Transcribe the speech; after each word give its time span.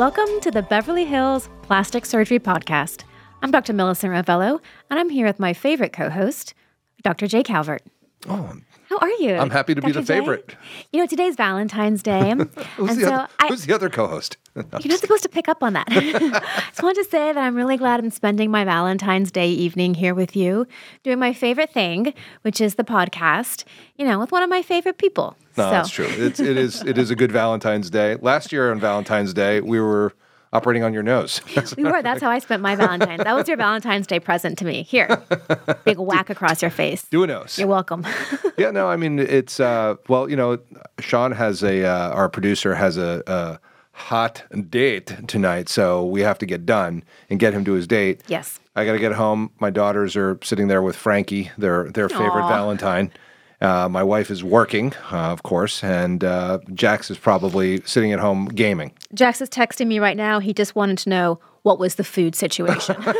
Welcome 0.00 0.40
to 0.40 0.50
the 0.50 0.62
Beverly 0.62 1.04
Hills 1.04 1.50
Plastic 1.60 2.06
Surgery 2.06 2.38
Podcast. 2.38 3.04
I'm 3.42 3.50
Dr. 3.50 3.74
Millicent 3.74 4.10
Rovelo, 4.14 4.58
and 4.88 4.98
I'm 4.98 5.10
here 5.10 5.26
with 5.26 5.38
my 5.38 5.52
favorite 5.52 5.92
co 5.92 6.08
host, 6.08 6.54
Dr. 7.02 7.26
Jay 7.26 7.42
Calvert. 7.42 7.82
Oh, 8.28 8.54
How 8.88 8.98
are 8.98 9.08
you? 9.08 9.34
I'm 9.36 9.48
happy 9.50 9.74
to 9.74 9.80
be 9.80 9.92
Dr. 9.92 10.00
the 10.00 10.06
Jay? 10.06 10.18
favorite. 10.18 10.54
You 10.92 11.00
know, 11.00 11.06
today's 11.06 11.36
Valentine's 11.36 12.02
Day. 12.02 12.34
Who's, 12.76 12.96
the, 12.96 13.02
so 13.02 13.12
other, 13.14 13.28
I, 13.38 13.48
who's 13.48 13.64
the 13.64 13.74
other 13.74 13.88
co-host? 13.88 14.36
you're 14.56 14.64
not 14.72 14.98
supposed 15.00 15.22
to 15.22 15.28
pick 15.28 15.48
up 15.48 15.62
on 15.62 15.72
that. 15.72 15.86
I 15.90 16.00
just 16.68 16.82
wanted 16.82 17.02
to 17.04 17.10
say 17.10 17.32
that 17.32 17.38
I'm 17.38 17.54
really 17.54 17.78
glad 17.78 18.00
I'm 18.00 18.10
spending 18.10 18.50
my 18.50 18.64
Valentine's 18.64 19.30
Day 19.30 19.48
evening 19.50 19.94
here 19.94 20.14
with 20.14 20.36
you, 20.36 20.66
doing 21.02 21.18
my 21.18 21.32
favorite 21.32 21.72
thing, 21.72 22.12
which 22.42 22.60
is 22.60 22.74
the 22.74 22.84
podcast, 22.84 23.64
you 23.96 24.04
know, 24.04 24.18
with 24.18 24.32
one 24.32 24.42
of 24.42 24.50
my 24.50 24.60
favorite 24.60 24.98
people. 24.98 25.34
no, 25.56 25.64
so, 25.64 25.70
that's 25.70 25.90
true. 25.90 26.08
It's, 26.08 26.40
it 26.40 26.58
is 26.58 26.82
it 26.82 26.98
is 26.98 27.10
a 27.10 27.16
good 27.16 27.32
Valentine's 27.32 27.88
Day. 27.88 28.16
Last 28.16 28.52
year 28.52 28.70
on 28.70 28.80
Valentine's 28.80 29.32
Day, 29.32 29.60
we 29.62 29.80
were 29.80 30.12
operating 30.52 30.82
on 30.82 30.92
your 30.92 31.02
nose. 31.02 31.40
We 31.76 31.84
were. 31.84 32.02
That's 32.02 32.20
how 32.22 32.30
I 32.30 32.38
spent 32.40 32.62
my 32.62 32.74
Valentine's. 32.74 33.22
That 33.22 33.34
was 33.34 33.46
your 33.46 33.56
Valentine's 33.56 34.06
Day 34.06 34.18
present 34.18 34.58
to 34.58 34.64
me. 34.64 34.82
Here, 34.82 35.22
big 35.84 35.98
whack 35.98 36.30
across 36.30 36.62
your 36.62 36.70
face. 36.70 37.02
Do 37.10 37.22
a 37.22 37.26
nose. 37.26 37.58
You're 37.58 37.68
welcome. 37.68 38.04
yeah, 38.58 38.70
no, 38.70 38.88
I 38.88 38.96
mean 38.96 39.18
it's 39.18 39.60
uh, 39.60 39.96
well, 40.08 40.28
you 40.28 40.36
know, 40.36 40.58
Sean 40.98 41.32
has 41.32 41.62
a 41.62 41.84
uh, 41.84 42.10
our 42.10 42.28
producer 42.28 42.74
has 42.74 42.96
a, 42.96 43.22
a 43.26 43.60
hot 43.92 44.42
date 44.70 45.14
tonight, 45.28 45.68
so 45.68 46.04
we 46.04 46.22
have 46.22 46.38
to 46.38 46.46
get 46.46 46.66
done 46.66 47.04
and 47.28 47.38
get 47.38 47.52
him 47.54 47.64
to 47.64 47.72
his 47.72 47.86
date. 47.86 48.22
yes. 48.26 48.58
I 48.76 48.84
got 48.86 48.92
to 48.92 48.98
get 48.98 49.12
home. 49.12 49.50
My 49.58 49.68
daughters 49.70 50.16
are 50.16 50.38
sitting 50.44 50.68
there 50.68 50.80
with 50.80 50.94
Frankie, 50.96 51.50
their 51.58 51.90
their 51.90 52.08
favorite 52.08 52.44
Aw. 52.44 52.48
Valentine. 52.48 53.12
Uh, 53.60 53.88
my 53.90 54.02
wife 54.02 54.30
is 54.30 54.42
working, 54.42 54.94
uh, 55.12 55.32
of 55.32 55.42
course, 55.42 55.84
and 55.84 56.24
uh, 56.24 56.58
Jax 56.72 57.10
is 57.10 57.18
probably 57.18 57.82
sitting 57.82 58.12
at 58.12 58.18
home 58.18 58.46
gaming. 58.46 58.92
Jax 59.12 59.40
is 59.40 59.50
texting 59.50 59.86
me 59.86 59.98
right 59.98 60.16
now. 60.16 60.38
He 60.38 60.54
just 60.54 60.74
wanted 60.74 60.98
to 60.98 61.10
know 61.10 61.40
what 61.62 61.78
was 61.78 61.96
the 61.96 62.04
food 62.04 62.34
situation. 62.34 62.96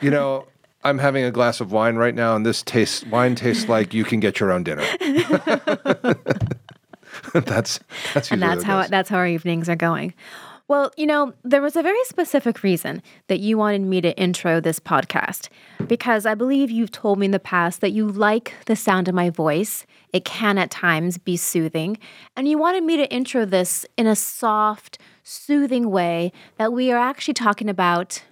You 0.00 0.10
know, 0.10 0.46
I'm 0.84 0.98
having 0.98 1.24
a 1.24 1.30
glass 1.30 1.60
of 1.60 1.72
wine 1.72 1.96
right 1.96 2.14
now, 2.14 2.36
and 2.36 2.46
this 2.46 2.62
tastes 2.62 3.04
wine 3.06 3.34
tastes 3.34 3.68
like 3.68 3.92
you 3.92 4.04
can 4.04 4.20
get 4.20 4.40
your 4.40 4.52
own 4.52 4.62
dinner. 4.62 4.84
that's 7.32 7.80
that's 8.14 8.30
and 8.30 8.42
that's 8.42 8.62
it 8.62 8.90
that's 8.90 9.08
how 9.08 9.16
our 9.16 9.26
evenings 9.26 9.68
are 9.68 9.76
going. 9.76 10.14
Well, 10.68 10.90
you 10.96 11.06
know, 11.06 11.32
there 11.44 11.62
was 11.62 11.76
a 11.76 11.82
very 11.82 12.02
specific 12.06 12.64
reason 12.64 13.00
that 13.28 13.38
you 13.38 13.56
wanted 13.56 13.82
me 13.82 14.00
to 14.00 14.18
intro 14.18 14.58
this 14.58 14.80
podcast 14.80 15.48
because 15.86 16.26
I 16.26 16.34
believe 16.34 16.72
you've 16.72 16.90
told 16.90 17.20
me 17.20 17.26
in 17.26 17.30
the 17.30 17.38
past 17.38 17.80
that 17.82 17.92
you 17.92 18.08
like 18.08 18.52
the 18.66 18.74
sound 18.74 19.06
of 19.06 19.14
my 19.14 19.30
voice. 19.30 19.86
It 20.12 20.24
can 20.24 20.58
at 20.58 20.72
times 20.72 21.18
be 21.18 21.36
soothing, 21.36 21.98
and 22.36 22.48
you 22.48 22.58
wanted 22.58 22.82
me 22.82 22.96
to 22.96 23.08
intro 23.12 23.44
this 23.44 23.86
in 23.96 24.08
a 24.08 24.16
soft, 24.16 24.98
soothing 25.22 25.88
way 25.88 26.32
that 26.58 26.72
we 26.72 26.90
are 26.90 26.98
actually 26.98 27.34
talking 27.34 27.68
about 27.68 28.24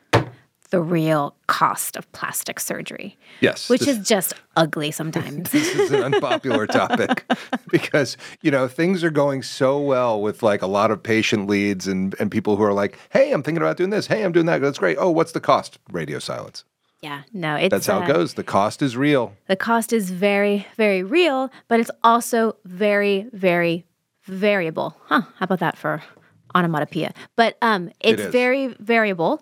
the 0.75 0.81
real 0.81 1.37
cost 1.47 1.97
of 1.97 2.11
plastic 2.11 2.59
surgery, 2.59 3.17
Yes, 3.41 3.71
which 3.71 3.83
this- 3.83 3.97
is 3.97 4.09
just 4.09 4.35
ugly 4.57 4.91
sometimes. 4.91 5.49
this 5.53 5.73
is 5.73 5.93
an 5.93 6.03
unpopular 6.03 6.67
topic 6.67 7.25
because 7.71 8.17
you 8.43 8.51
know 8.51 8.67
things 8.67 9.05
are 9.05 9.11
going 9.11 9.45
so 9.45 9.79
well 9.79 10.21
with 10.21 10.43
like 10.43 10.63
a 10.63 10.67
lot 10.67 10.91
of 10.91 11.01
patient 11.01 11.47
leads 11.47 11.87
and 11.87 12.17
and 12.19 12.29
people 12.29 12.57
who 12.57 12.65
are 12.65 12.73
like, 12.73 12.99
"Hey, 13.11 13.31
I'm 13.31 13.45
thinking 13.45 13.63
about 13.63 13.77
doing 13.77 13.91
this. 13.91 14.09
Hey, 14.09 14.25
I'm 14.25 14.33
doing 14.33 14.47
that. 14.47 14.61
That's 14.61 14.79
great. 14.79 14.97
Oh, 14.99 15.11
what's 15.11 15.31
the 15.31 15.41
cost?" 15.41 15.79
Radio 15.93 16.19
silence. 16.19 16.65
yeah, 17.01 17.23
no, 17.33 17.55
it's 17.55 17.71
That's 17.71 17.87
how 17.87 18.01
uh, 18.01 18.03
it 18.03 18.09
goes. 18.13 18.35
The 18.35 18.43
cost 18.43 18.83
is 18.83 18.97
real. 18.97 19.37
The 19.47 19.55
cost 19.55 19.93
is 19.93 20.11
very, 20.11 20.67
very 20.77 21.05
real, 21.05 21.51
but 21.69 21.79
it's 21.79 21.91
also 22.03 22.57
very, 22.65 23.29
very 23.33 23.85
variable. 24.25 24.97
Huh? 25.07 25.21
How 25.39 25.45
about 25.45 25.61
that 25.61 25.79
for 25.79 26.03
onomatopoeia? 26.53 27.13
But 27.37 27.59
um, 27.63 27.91
it's 28.01 28.23
is. 28.23 28.33
very 28.33 28.75
variable 28.81 29.41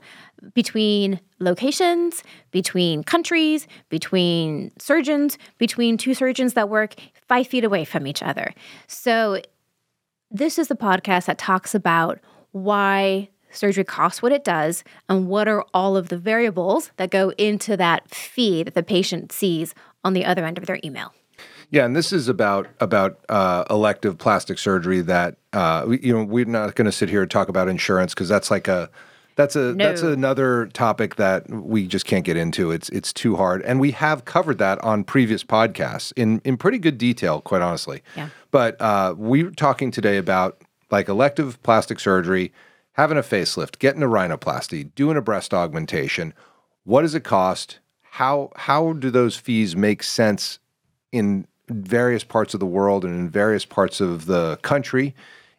between 0.55 1.21
locations, 1.39 2.23
between 2.51 3.05
countries, 3.05 3.67
between 3.89 4.73
surgeons, 4.79 5.39
between 5.59 5.97
two 5.97 6.15
surgeons 6.15 6.55
that 6.55 6.69
work 6.69 6.95
five 7.29 7.47
feet 7.47 7.65
away 7.65 7.85
from 7.85 8.07
each 8.07 8.23
other. 8.23 8.55
So 8.87 9.41
this 10.31 10.59
is 10.59 10.69
the 10.69 10.77
podcast 10.77 11.27
that 11.27 11.39
talks 11.39 11.75
about 11.75 12.19
why 12.53 13.29
surgery 13.51 13.85
costs 13.85 14.23
what 14.23 14.33
it 14.33 14.45
does 14.45 14.83
and 15.09 15.29
what 15.29 15.47
are 15.47 15.65
all 15.75 15.97
of 15.97 16.09
the 16.09 16.17
variables 16.17 16.91
that 16.97 17.11
go 17.11 17.31
into 17.39 17.77
that 17.77 18.09
fee 18.09 18.63
that 18.63 18.75
the 18.75 18.83
patient 18.83 19.31
sees 19.31 19.75
on 20.05 20.15
the 20.15 20.25
other 20.25 20.45
end 20.45 20.59
of 20.59 20.67
their 20.67 20.81
email. 20.83 21.13
Yeah, 21.71 21.87
and 21.87 21.97
this 21.97 22.13
is 22.13 22.29
about 22.29 22.69
about 22.81 23.19
uh, 23.31 23.65
elective 23.71 24.19
plastic 24.19 24.59
surgery. 24.59 25.01
That 25.01 25.37
uh, 25.55 25.87
you 26.03 26.13
know, 26.13 26.23
we're 26.23 26.45
not 26.45 26.75
going 26.75 26.85
to 26.85 26.93
sit 26.93 27.09
here 27.09 27.23
and 27.23 27.31
talk 27.31 27.49
about 27.49 27.69
insurance 27.69 28.13
because 28.13 28.29
that's 28.29 28.51
like 28.51 28.69
a 28.69 28.91
that's 29.35 29.57
a 29.57 29.73
that's 29.75 30.03
another 30.03 30.67
topic 30.67 31.17
that 31.17 31.49
we 31.51 31.87
just 31.87 32.05
can't 32.05 32.25
get 32.25 32.37
into. 32.37 32.71
It's 32.71 32.89
it's 32.91 33.13
too 33.13 33.37
hard, 33.37 33.63
and 33.63 33.81
we 33.81 33.93
have 33.93 34.25
covered 34.25 34.59
that 34.59 34.79
on 34.81 35.05
previous 35.05 35.43
podcasts 35.45 36.13
in 36.17 36.41
in 36.45 36.57
pretty 36.57 36.79
good 36.79 36.99
detail, 36.99 37.41
quite 37.41 37.63
honestly. 37.63 38.03
Yeah. 38.17 38.29
But 38.51 38.81
uh, 38.81 39.15
we're 39.17 39.51
talking 39.51 39.91
today 39.91 40.19
about 40.19 40.61
like 40.91 41.09
elective 41.09 41.63
plastic 41.63 41.99
surgery, 41.99 42.53
having 42.93 43.17
a 43.17 43.23
facelift, 43.23 43.79
getting 43.79 44.03
a 44.03 44.09
rhinoplasty, 44.09 44.95
doing 44.95 45.17
a 45.17 45.23
breast 45.23 45.55
augmentation. 45.55 46.35
What 46.85 47.03
does 47.03 47.15
it 47.15 47.25
cost? 47.25 47.79
How 48.03 48.51
how 48.57 48.93
do 48.93 49.11
those 49.11 49.37
fees 49.37 49.75
make 49.75 50.03
sense 50.03 50.59
in 51.11 51.47
various 51.69 52.25
parts 52.25 52.55
of 52.55 52.61
the 52.61 52.67
world 52.67 53.05
and 53.05 53.15
in 53.15 53.31
various 53.31 53.65
parts 53.65 54.01
of 54.01 54.27
the 54.27 54.59
country 54.63 55.15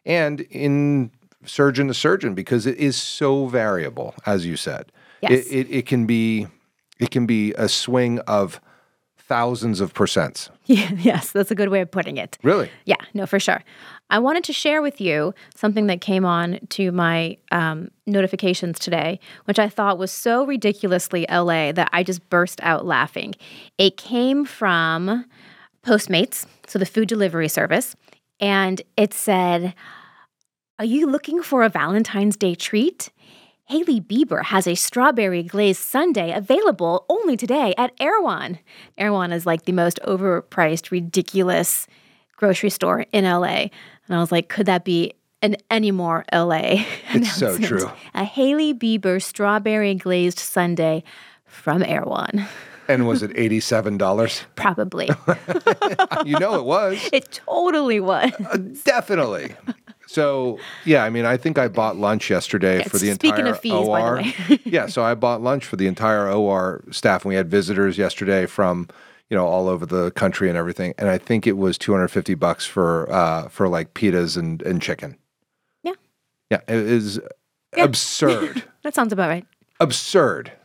and 0.06 0.42
in 0.42 1.10
surgeon 1.44 1.88
to 1.88 1.94
surgeon 1.94 2.34
because 2.34 2.66
it 2.66 2.76
is 2.78 2.96
so 2.96 3.46
variable 3.46 4.14
as 4.26 4.44
you 4.46 4.56
said 4.56 4.90
Yes. 5.20 5.46
it, 5.46 5.52
it, 5.68 5.70
it 5.70 5.86
can 5.86 6.06
be 6.06 6.46
it 6.98 7.10
can 7.10 7.26
be 7.26 7.52
a 7.54 7.68
swing 7.68 8.18
of 8.20 8.60
thousands 9.16 9.80
of 9.80 9.94
percents 9.94 10.50
Yeah, 10.66 10.90
yes, 10.98 11.30
that's 11.32 11.50
a 11.50 11.54
good 11.54 11.70
way 11.70 11.80
of 11.80 11.90
putting 11.90 12.18
it. 12.18 12.36
really 12.42 12.70
Yeah, 12.84 12.96
no, 13.14 13.26
for 13.26 13.40
sure. 13.40 13.62
I 14.10 14.18
wanted 14.18 14.44
to 14.44 14.52
share 14.52 14.82
with 14.82 15.00
you 15.00 15.32
something 15.54 15.86
that 15.86 16.02
came 16.02 16.26
on 16.26 16.58
to 16.70 16.92
my 16.92 17.38
um, 17.50 17.90
notifications 18.06 18.78
today, 18.78 19.18
which 19.46 19.58
I 19.58 19.70
thought 19.70 19.96
was 19.98 20.12
so 20.12 20.44
ridiculously 20.44 21.24
LA 21.30 21.72
that 21.72 21.88
I 21.92 22.02
just 22.02 22.28
burst 22.28 22.60
out 22.62 22.84
laughing. 22.84 23.34
It 23.78 23.96
came 23.96 24.44
from 24.44 25.24
Postmates, 25.82 26.46
so 26.66 26.78
the 26.78 26.86
food 26.86 27.08
delivery 27.08 27.48
service, 27.48 27.96
and 28.40 28.82
it 28.98 29.14
said, 29.14 29.74
Are 30.78 30.84
you 30.84 31.06
looking 31.06 31.42
for 31.42 31.62
a 31.62 31.68
Valentine's 31.68 32.36
Day 32.36 32.54
treat? 32.54 33.10
Hailey 33.66 34.00
Bieber 34.00 34.42
has 34.44 34.66
a 34.66 34.74
strawberry 34.74 35.42
glazed 35.42 35.80
sundae 35.80 36.32
available 36.32 37.06
only 37.08 37.36
today 37.36 37.74
at 37.78 37.92
Erewhon. 38.00 38.58
Erewhon 38.98 39.32
is 39.32 39.46
like 39.46 39.64
the 39.64 39.72
most 39.72 39.98
overpriced, 40.06 40.90
ridiculous 40.90 41.86
grocery 42.36 42.70
store 42.70 43.06
in 43.12 43.24
LA. 43.24 43.68
And 44.06 44.10
I 44.10 44.18
was 44.18 44.32
like, 44.32 44.48
could 44.48 44.66
that 44.66 44.84
be 44.84 45.14
an 45.40 45.56
any 45.70 45.92
more 45.92 46.24
LA? 46.32 46.84
It's 47.14 47.32
so 47.32 47.56
true. 47.56 47.88
A 48.12 48.24
Hailey 48.24 48.74
Bieber 48.74 49.22
strawberry 49.22 49.94
glazed 49.94 50.40
sundae 50.40 51.02
from 51.46 51.82
Erewhon. 51.84 52.46
and 52.88 53.06
was 53.06 53.22
it 53.22 53.30
$87 53.34 54.42
Probably. 54.56 55.06
you 56.26 56.38
know 56.40 56.56
it 56.58 56.64
was 56.64 57.08
it 57.12 57.30
totally 57.46 58.00
was. 58.00 58.32
Uh, 58.50 58.56
definitely 58.84 59.54
so 60.06 60.58
yeah 60.84 61.04
i 61.04 61.10
mean 61.10 61.24
i 61.24 61.36
think 61.36 61.58
i 61.58 61.66
bought 61.68 61.96
lunch 61.96 62.30
yesterday 62.30 62.82
for 62.84 62.98
the 62.98 63.10
speaking 63.12 63.40
entire 63.40 63.52
of 63.54 63.60
fees, 63.60 63.72
by 63.72 63.78
the 63.78 63.84
or 63.86 64.14
way. 64.16 64.34
yeah 64.64 64.86
so 64.86 65.02
i 65.02 65.14
bought 65.14 65.40
lunch 65.42 65.64
for 65.64 65.76
the 65.76 65.86
entire 65.86 66.30
or 66.30 66.84
staff 66.90 67.24
and 67.24 67.30
we 67.30 67.34
had 67.34 67.50
visitors 67.50 67.96
yesterday 67.98 68.46
from 68.46 68.88
you 69.30 69.36
know 69.36 69.46
all 69.46 69.68
over 69.68 69.86
the 69.86 70.10
country 70.12 70.48
and 70.48 70.58
everything 70.58 70.92
and 70.98 71.08
i 71.08 71.16
think 71.18 71.46
it 71.46 71.56
was 71.56 71.78
250 71.78 72.34
bucks 72.34 72.66
for 72.66 73.10
uh 73.12 73.48
for 73.48 73.68
like 73.68 73.94
pitas 73.94 74.36
and 74.36 74.60
and 74.62 74.80
chicken 74.82 75.16
Yeah. 75.82 75.92
yeah 76.50 76.60
it 76.68 76.76
is 76.76 77.20
absurd 77.76 78.62
That 78.82 78.94
sounds 78.94 79.12
about 79.14 79.28
right. 79.30 79.46
absurd 79.80 80.48
Yeah. 80.48 80.58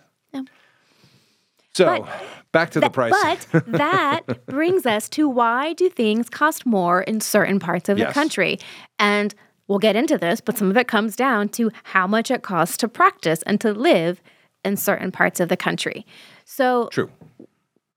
So 1.86 2.02
But- 2.04 2.10
back 2.52 2.70
to 2.72 2.80
the 2.80 2.90
price 2.90 3.14
But 3.52 3.66
that 3.68 4.46
brings 4.48 4.86
us 4.86 5.08
to 5.10 5.28
why 5.30 5.74
do 5.74 5.90
things 5.90 6.30
cost 6.30 6.66
more 6.66 7.02
in 7.02 7.22
certain 7.22 7.60
parts 7.60 7.90
of 7.90 7.98
the 7.98 8.04
Yes. 8.06 8.14
country? 8.14 8.58
And 8.98 9.34
we'll 9.68 9.80
get 9.80 9.96
into 9.96 10.18
this, 10.18 10.42
but 10.42 10.58
some 10.58 10.70
of 10.72 10.78
it 10.78 10.88
comes 10.88 11.16
down 11.16 11.50
to 11.50 11.70
how 11.84 12.08
much 12.08 12.32
it 12.32 12.42
costs 12.42 12.76
to 12.78 12.88
practice 12.88 13.44
and 13.44 13.62
to 13.62 13.72
live 13.74 14.22
in 14.66 14.76
certain 14.78 15.12
parts 15.12 15.40
of 15.40 15.48
the 15.50 15.58
country. 15.58 16.06
So 16.46 16.88
true 16.92 17.10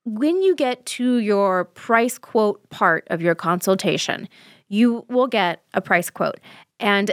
when 0.05 0.41
you 0.41 0.53
get 0.55 0.85
to 0.85 1.17
your 1.17 1.65
price 1.65 2.17
quote 2.17 2.69
part 2.69 3.07
of 3.09 3.21
your 3.21 3.35
consultation, 3.35 4.27
you 4.67 5.05
will 5.09 5.27
get 5.27 5.63
a 5.73 5.79
price 5.81 6.09
quote. 6.09 6.39
And 6.79 7.11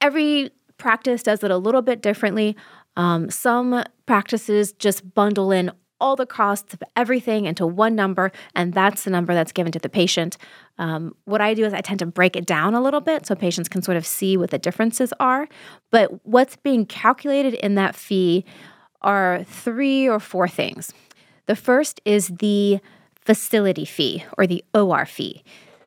every 0.00 0.50
practice 0.78 1.22
does 1.24 1.42
it 1.42 1.50
a 1.50 1.56
little 1.56 1.82
bit 1.82 2.00
differently. 2.00 2.56
Um, 2.96 3.28
some 3.30 3.82
practices 4.06 4.72
just 4.72 5.14
bundle 5.14 5.50
in 5.50 5.72
all 6.00 6.16
the 6.16 6.26
costs 6.26 6.74
of 6.74 6.82
everything 6.96 7.46
into 7.46 7.66
one 7.66 7.94
number, 7.94 8.32
and 8.54 8.72
that's 8.72 9.04
the 9.04 9.10
number 9.10 9.34
that's 9.34 9.52
given 9.52 9.72
to 9.72 9.78
the 9.78 9.88
patient. 9.88 10.36
Um, 10.78 11.14
what 11.24 11.40
I 11.40 11.54
do 11.54 11.64
is 11.64 11.74
I 11.74 11.80
tend 11.80 11.98
to 12.00 12.06
break 12.06 12.36
it 12.36 12.46
down 12.46 12.74
a 12.74 12.80
little 12.80 13.00
bit 13.00 13.26
so 13.26 13.34
patients 13.34 13.68
can 13.68 13.82
sort 13.82 13.96
of 13.96 14.06
see 14.06 14.36
what 14.36 14.50
the 14.50 14.58
differences 14.58 15.12
are. 15.18 15.48
But 15.90 16.24
what's 16.26 16.56
being 16.56 16.86
calculated 16.86 17.54
in 17.54 17.74
that 17.74 17.94
fee 17.94 18.44
are 19.02 19.44
three 19.44 20.08
or 20.08 20.20
four 20.20 20.48
things. 20.48 20.92
The 21.46 21.56
first 21.56 22.00
is 22.04 22.28
the 22.28 22.80
facility 23.20 23.84
fee 23.84 24.24
or 24.36 24.46
the 24.46 24.64
OR 24.74 25.06
fee. 25.06 25.42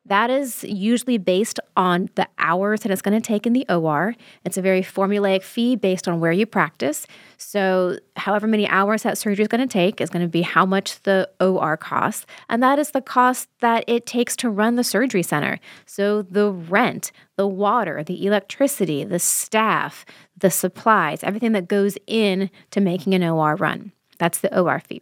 That 0.06 0.30
is 0.30 0.64
usually 0.64 1.16
based 1.16 1.60
on 1.76 2.08
the 2.16 2.26
hours 2.38 2.80
that 2.80 2.90
it's 2.90 3.02
going 3.02 3.20
to 3.20 3.24
take 3.24 3.46
in 3.46 3.52
the 3.52 3.64
OR. 3.68 4.16
It's 4.44 4.56
a 4.56 4.62
very 4.62 4.82
formulaic 4.82 5.42
fee 5.44 5.76
based 5.76 6.08
on 6.08 6.18
where 6.18 6.32
you 6.32 6.44
practice. 6.44 7.06
So, 7.36 7.98
however 8.16 8.48
many 8.48 8.66
hours 8.66 9.04
that 9.04 9.16
surgery 9.16 9.42
is 9.42 9.48
going 9.48 9.66
to 9.66 9.72
take 9.72 10.00
is 10.00 10.10
going 10.10 10.24
to 10.24 10.28
be 10.28 10.42
how 10.42 10.66
much 10.66 11.00
the 11.02 11.30
OR 11.40 11.76
costs. 11.76 12.26
And 12.48 12.60
that 12.64 12.80
is 12.80 12.90
the 12.90 13.00
cost 13.00 13.48
that 13.60 13.84
it 13.86 14.04
takes 14.04 14.34
to 14.36 14.50
run 14.50 14.74
the 14.74 14.84
surgery 14.84 15.22
center. 15.22 15.60
So, 15.86 16.22
the 16.22 16.50
rent, 16.50 17.12
the 17.36 17.46
water, 17.46 18.02
the 18.02 18.26
electricity, 18.26 19.04
the 19.04 19.20
staff, 19.20 20.04
the 20.36 20.50
supplies, 20.50 21.22
everything 21.22 21.52
that 21.52 21.68
goes 21.68 21.96
in 22.08 22.50
to 22.72 22.80
making 22.80 23.14
an 23.14 23.22
OR 23.22 23.54
run. 23.54 23.92
That's 24.18 24.38
the 24.38 24.58
OR 24.58 24.80
fee. 24.80 25.00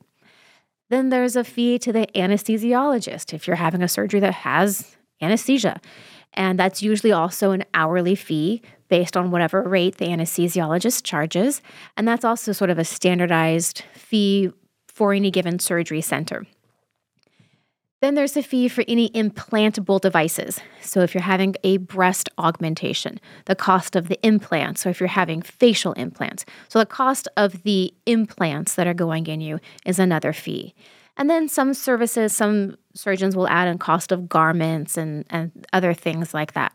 Then 0.90 1.08
there's 1.08 1.36
a 1.36 1.44
fee 1.44 1.78
to 1.78 1.92
the 1.92 2.06
anesthesiologist 2.14 3.32
if 3.32 3.46
you're 3.46 3.56
having 3.56 3.82
a 3.82 3.88
surgery 3.88 4.20
that 4.20 4.34
has 4.34 4.96
anesthesia. 5.22 5.80
And 6.34 6.58
that's 6.58 6.82
usually 6.82 7.12
also 7.12 7.52
an 7.52 7.64
hourly 7.74 8.14
fee 8.14 8.62
based 8.88 9.16
on 9.16 9.30
whatever 9.30 9.62
rate 9.62 9.96
the 9.96 10.06
anesthesiologist 10.06 11.04
charges. 11.04 11.62
And 11.96 12.06
that's 12.06 12.24
also 12.24 12.52
sort 12.52 12.70
of 12.70 12.78
a 12.78 12.84
standardized 12.84 13.84
fee 13.94 14.50
for 14.88 15.14
any 15.14 15.30
given 15.30 15.58
surgery 15.58 16.00
center. 16.00 16.44
Then 18.00 18.14
there's 18.14 18.36
a 18.36 18.42
fee 18.42 18.68
for 18.68 18.82
any 18.88 19.10
implantable 19.10 20.00
devices. 20.00 20.58
So 20.80 21.00
if 21.00 21.14
you're 21.14 21.22
having 21.22 21.54
a 21.62 21.76
breast 21.76 22.30
augmentation, 22.38 23.20
the 23.44 23.54
cost 23.54 23.94
of 23.94 24.08
the 24.08 24.18
implants, 24.22 24.86
or 24.86 24.90
if 24.90 25.00
you're 25.00 25.08
having 25.08 25.42
facial 25.42 25.92
implants. 25.92 26.46
So 26.68 26.78
the 26.78 26.86
cost 26.86 27.28
of 27.36 27.62
the 27.62 27.92
implants 28.06 28.74
that 28.76 28.86
are 28.86 28.94
going 28.94 29.26
in 29.26 29.42
you 29.42 29.60
is 29.84 29.98
another 29.98 30.32
fee. 30.32 30.74
And 31.18 31.28
then 31.28 31.48
some 31.48 31.74
services, 31.74 32.34
some 32.34 32.76
surgeons 32.94 33.36
will 33.36 33.48
add 33.48 33.68
in 33.68 33.76
cost 33.76 34.12
of 34.12 34.28
garments 34.28 34.96
and, 34.96 35.26
and 35.28 35.66
other 35.74 35.92
things 35.92 36.32
like 36.32 36.54
that. 36.54 36.74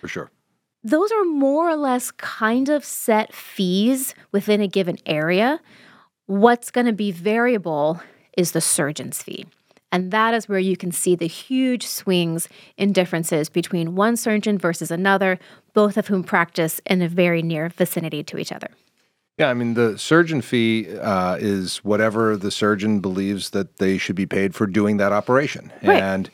For 0.00 0.08
sure. 0.08 0.30
Those 0.82 1.12
are 1.12 1.24
more 1.24 1.70
or 1.70 1.76
less 1.76 2.10
kind 2.10 2.68
of 2.68 2.84
set 2.84 3.32
fees 3.32 4.14
within 4.32 4.60
a 4.60 4.68
given 4.68 4.98
area. 5.06 5.60
What's 6.26 6.72
going 6.72 6.86
to 6.86 6.92
be 6.92 7.12
variable 7.12 8.00
is 8.36 8.50
the 8.50 8.60
surgeon's 8.60 9.22
fee. 9.22 9.46
And 9.92 10.10
that 10.10 10.34
is 10.34 10.48
where 10.48 10.58
you 10.58 10.76
can 10.76 10.92
see 10.92 11.14
the 11.14 11.26
huge 11.26 11.86
swings 11.86 12.48
in 12.76 12.92
differences 12.92 13.48
between 13.48 13.94
one 13.94 14.16
surgeon 14.16 14.58
versus 14.58 14.90
another, 14.90 15.38
both 15.74 15.96
of 15.96 16.08
whom 16.08 16.24
practice 16.24 16.80
in 16.86 17.02
a 17.02 17.08
very 17.08 17.42
near 17.42 17.68
vicinity 17.68 18.22
to 18.24 18.38
each 18.38 18.52
other. 18.52 18.68
Yeah, 19.38 19.50
I 19.50 19.54
mean, 19.54 19.74
the 19.74 19.98
surgeon 19.98 20.40
fee 20.40 20.98
uh, 20.98 21.36
is 21.38 21.78
whatever 21.78 22.36
the 22.36 22.50
surgeon 22.50 23.00
believes 23.00 23.50
that 23.50 23.76
they 23.76 23.98
should 23.98 24.16
be 24.16 24.26
paid 24.26 24.54
for 24.54 24.66
doing 24.66 24.96
that 24.96 25.12
operation. 25.12 25.72
Right. 25.82 26.02
And, 26.02 26.30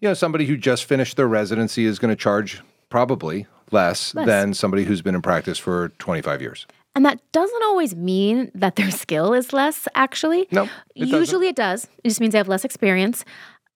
you 0.00 0.08
know, 0.08 0.14
somebody 0.14 0.44
who 0.46 0.56
just 0.56 0.84
finished 0.84 1.16
their 1.16 1.28
residency 1.28 1.86
is 1.86 1.98
going 1.98 2.10
to 2.10 2.16
charge 2.16 2.60
probably 2.90 3.46
less, 3.70 4.14
Less. 4.14 4.26
than 4.26 4.52
somebody 4.52 4.84
who's 4.84 5.00
been 5.00 5.14
in 5.14 5.22
practice 5.22 5.58
for 5.58 5.88
25 5.98 6.42
years. 6.42 6.66
And 6.94 7.06
that 7.06 7.20
doesn't 7.32 7.62
always 7.62 7.94
mean 7.94 8.50
that 8.54 8.76
their 8.76 8.90
skill 8.90 9.32
is 9.32 9.52
less, 9.52 9.88
actually. 9.94 10.46
No, 10.50 10.68
it 10.94 11.04
doesn't. 11.04 11.18
Usually 11.18 11.48
it 11.48 11.56
does. 11.56 11.88
It 12.04 12.08
just 12.08 12.20
means 12.20 12.32
they 12.32 12.38
have 12.38 12.48
less 12.48 12.64
experience. 12.64 13.24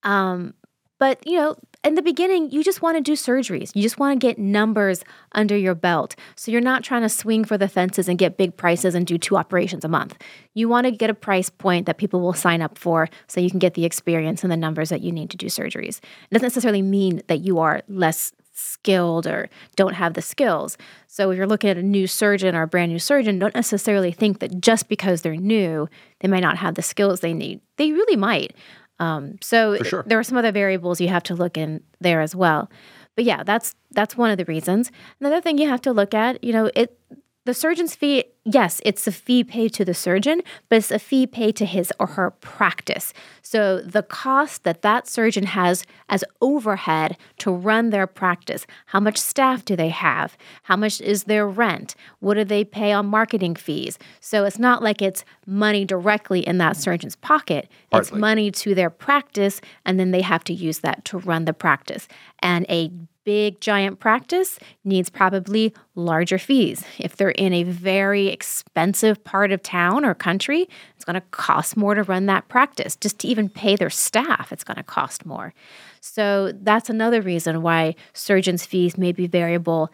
Um, 0.02 0.54
but, 0.98 1.26
you 1.26 1.36
know, 1.36 1.56
in 1.84 1.94
the 1.94 2.02
beginning, 2.02 2.50
you 2.50 2.64
just 2.64 2.80
want 2.80 2.96
to 2.96 3.02
do 3.02 3.12
surgeries. 3.12 3.70
You 3.74 3.82
just 3.82 3.98
want 3.98 4.18
to 4.18 4.26
get 4.26 4.38
numbers 4.38 5.04
under 5.32 5.56
your 5.56 5.74
belt. 5.74 6.16
So 6.36 6.50
you're 6.50 6.60
not 6.60 6.82
trying 6.82 7.02
to 7.02 7.08
swing 7.08 7.44
for 7.44 7.58
the 7.58 7.68
fences 7.68 8.08
and 8.08 8.18
get 8.18 8.36
big 8.38 8.56
prices 8.56 8.94
and 8.94 9.06
do 9.06 9.18
two 9.18 9.36
operations 9.36 9.84
a 9.84 9.88
month. 9.88 10.16
You 10.54 10.68
want 10.68 10.86
to 10.86 10.90
get 10.90 11.10
a 11.10 11.14
price 11.14 11.50
point 11.50 11.86
that 11.86 11.98
people 11.98 12.20
will 12.20 12.32
sign 12.32 12.62
up 12.62 12.78
for 12.78 13.08
so 13.28 13.40
you 13.40 13.50
can 13.50 13.58
get 13.58 13.74
the 13.74 13.84
experience 13.84 14.42
and 14.42 14.50
the 14.50 14.56
numbers 14.56 14.88
that 14.88 15.02
you 15.02 15.12
need 15.12 15.30
to 15.30 15.36
do 15.36 15.46
surgeries. 15.46 15.98
It 15.98 16.32
doesn't 16.32 16.46
necessarily 16.46 16.82
mean 16.82 17.22
that 17.28 17.40
you 17.40 17.58
are 17.58 17.82
less 17.88 18.32
skilled 18.56 19.26
or 19.26 19.48
don't 19.76 19.94
have 19.94 20.14
the 20.14 20.22
skills. 20.22 20.78
So 21.06 21.30
if 21.30 21.36
you're 21.36 21.46
looking 21.46 21.70
at 21.70 21.76
a 21.76 21.82
new 21.82 22.06
surgeon 22.06 22.54
or 22.54 22.62
a 22.62 22.66
brand 22.66 22.90
new 22.90 22.98
surgeon, 22.98 23.38
don't 23.38 23.54
necessarily 23.54 24.12
think 24.12 24.38
that 24.40 24.60
just 24.60 24.88
because 24.88 25.22
they're 25.22 25.36
new, 25.36 25.88
they 26.20 26.28
might 26.28 26.40
not 26.40 26.56
have 26.56 26.74
the 26.74 26.82
skills 26.82 27.20
they 27.20 27.34
need. 27.34 27.60
They 27.76 27.92
really 27.92 28.16
might. 28.16 28.54
Um, 28.98 29.36
so 29.42 29.76
sure. 29.82 30.04
there 30.06 30.18
are 30.18 30.24
some 30.24 30.38
other 30.38 30.52
variables 30.52 31.00
you 31.00 31.08
have 31.08 31.22
to 31.24 31.34
look 31.34 31.58
in 31.58 31.82
there 32.00 32.20
as 32.20 32.34
well. 32.34 32.70
But 33.14 33.24
yeah, 33.24 33.42
that's 33.42 33.74
that's 33.92 34.16
one 34.16 34.30
of 34.30 34.38
the 34.38 34.44
reasons. 34.44 34.90
Another 35.20 35.40
thing 35.40 35.58
you 35.58 35.68
have 35.68 35.82
to 35.82 35.92
look 35.92 36.14
at, 36.14 36.42
you 36.42 36.52
know, 36.52 36.70
it 36.74 36.98
the 37.46 37.54
surgeon's 37.54 37.94
fee, 37.94 38.24
yes, 38.44 38.80
it's 38.84 39.06
a 39.06 39.12
fee 39.12 39.44
paid 39.44 39.72
to 39.74 39.84
the 39.84 39.94
surgeon, 39.94 40.42
but 40.68 40.76
it's 40.76 40.90
a 40.90 40.98
fee 40.98 41.28
paid 41.28 41.54
to 41.56 41.64
his 41.64 41.92
or 42.00 42.08
her 42.08 42.32
practice. 42.32 43.14
So 43.40 43.80
the 43.80 44.02
cost 44.02 44.64
that 44.64 44.82
that 44.82 45.06
surgeon 45.06 45.46
has 45.46 45.84
as 46.08 46.24
overhead 46.40 47.16
to 47.38 47.52
run 47.52 47.90
their 47.90 48.08
practice, 48.08 48.66
how 48.86 48.98
much 48.98 49.16
staff 49.16 49.64
do 49.64 49.76
they 49.76 49.90
have? 49.90 50.36
How 50.64 50.76
much 50.76 51.00
is 51.00 51.24
their 51.24 51.46
rent? 51.46 51.94
What 52.18 52.34
do 52.34 52.42
they 52.42 52.64
pay 52.64 52.90
on 52.90 53.06
marketing 53.06 53.54
fees? 53.54 53.96
So 54.20 54.44
it's 54.44 54.58
not 54.58 54.82
like 54.82 55.00
it's 55.00 55.24
money 55.46 55.84
directly 55.84 56.40
in 56.40 56.58
that 56.58 56.76
surgeon's 56.76 57.14
pocket. 57.16 57.68
It's 57.92 58.10
money 58.10 58.50
to 58.50 58.74
their 58.74 58.90
practice, 58.90 59.60
and 59.84 60.00
then 60.00 60.10
they 60.10 60.22
have 60.22 60.42
to 60.44 60.52
use 60.52 60.80
that 60.80 61.04
to 61.06 61.18
run 61.18 61.44
the 61.44 61.54
practice. 61.54 62.08
And 62.40 62.66
a 62.68 62.90
big 63.26 63.60
giant 63.60 63.98
practice 63.98 64.58
needs 64.84 65.10
probably 65.10 65.74
larger 65.96 66.38
fees. 66.38 66.84
If 66.98 67.16
they're 67.16 67.30
in 67.30 67.52
a 67.52 67.64
very 67.64 68.28
expensive 68.28 69.22
part 69.24 69.50
of 69.50 69.62
town 69.62 70.04
or 70.04 70.14
country, 70.14 70.68
it's 70.94 71.04
going 71.04 71.14
to 71.14 71.26
cost 71.32 71.76
more 71.76 71.96
to 71.96 72.04
run 72.04 72.26
that 72.26 72.46
practice. 72.48 72.94
Just 72.94 73.18
to 73.18 73.28
even 73.28 73.48
pay 73.48 73.74
their 73.74 73.90
staff, 73.90 74.52
it's 74.52 74.62
going 74.62 74.76
to 74.76 74.84
cost 74.84 75.26
more. 75.26 75.52
So 76.00 76.52
that's 76.52 76.88
another 76.88 77.20
reason 77.20 77.62
why 77.62 77.96
surgeons' 78.14 78.64
fees 78.64 78.96
may 78.96 79.10
be 79.10 79.26
variable, 79.26 79.90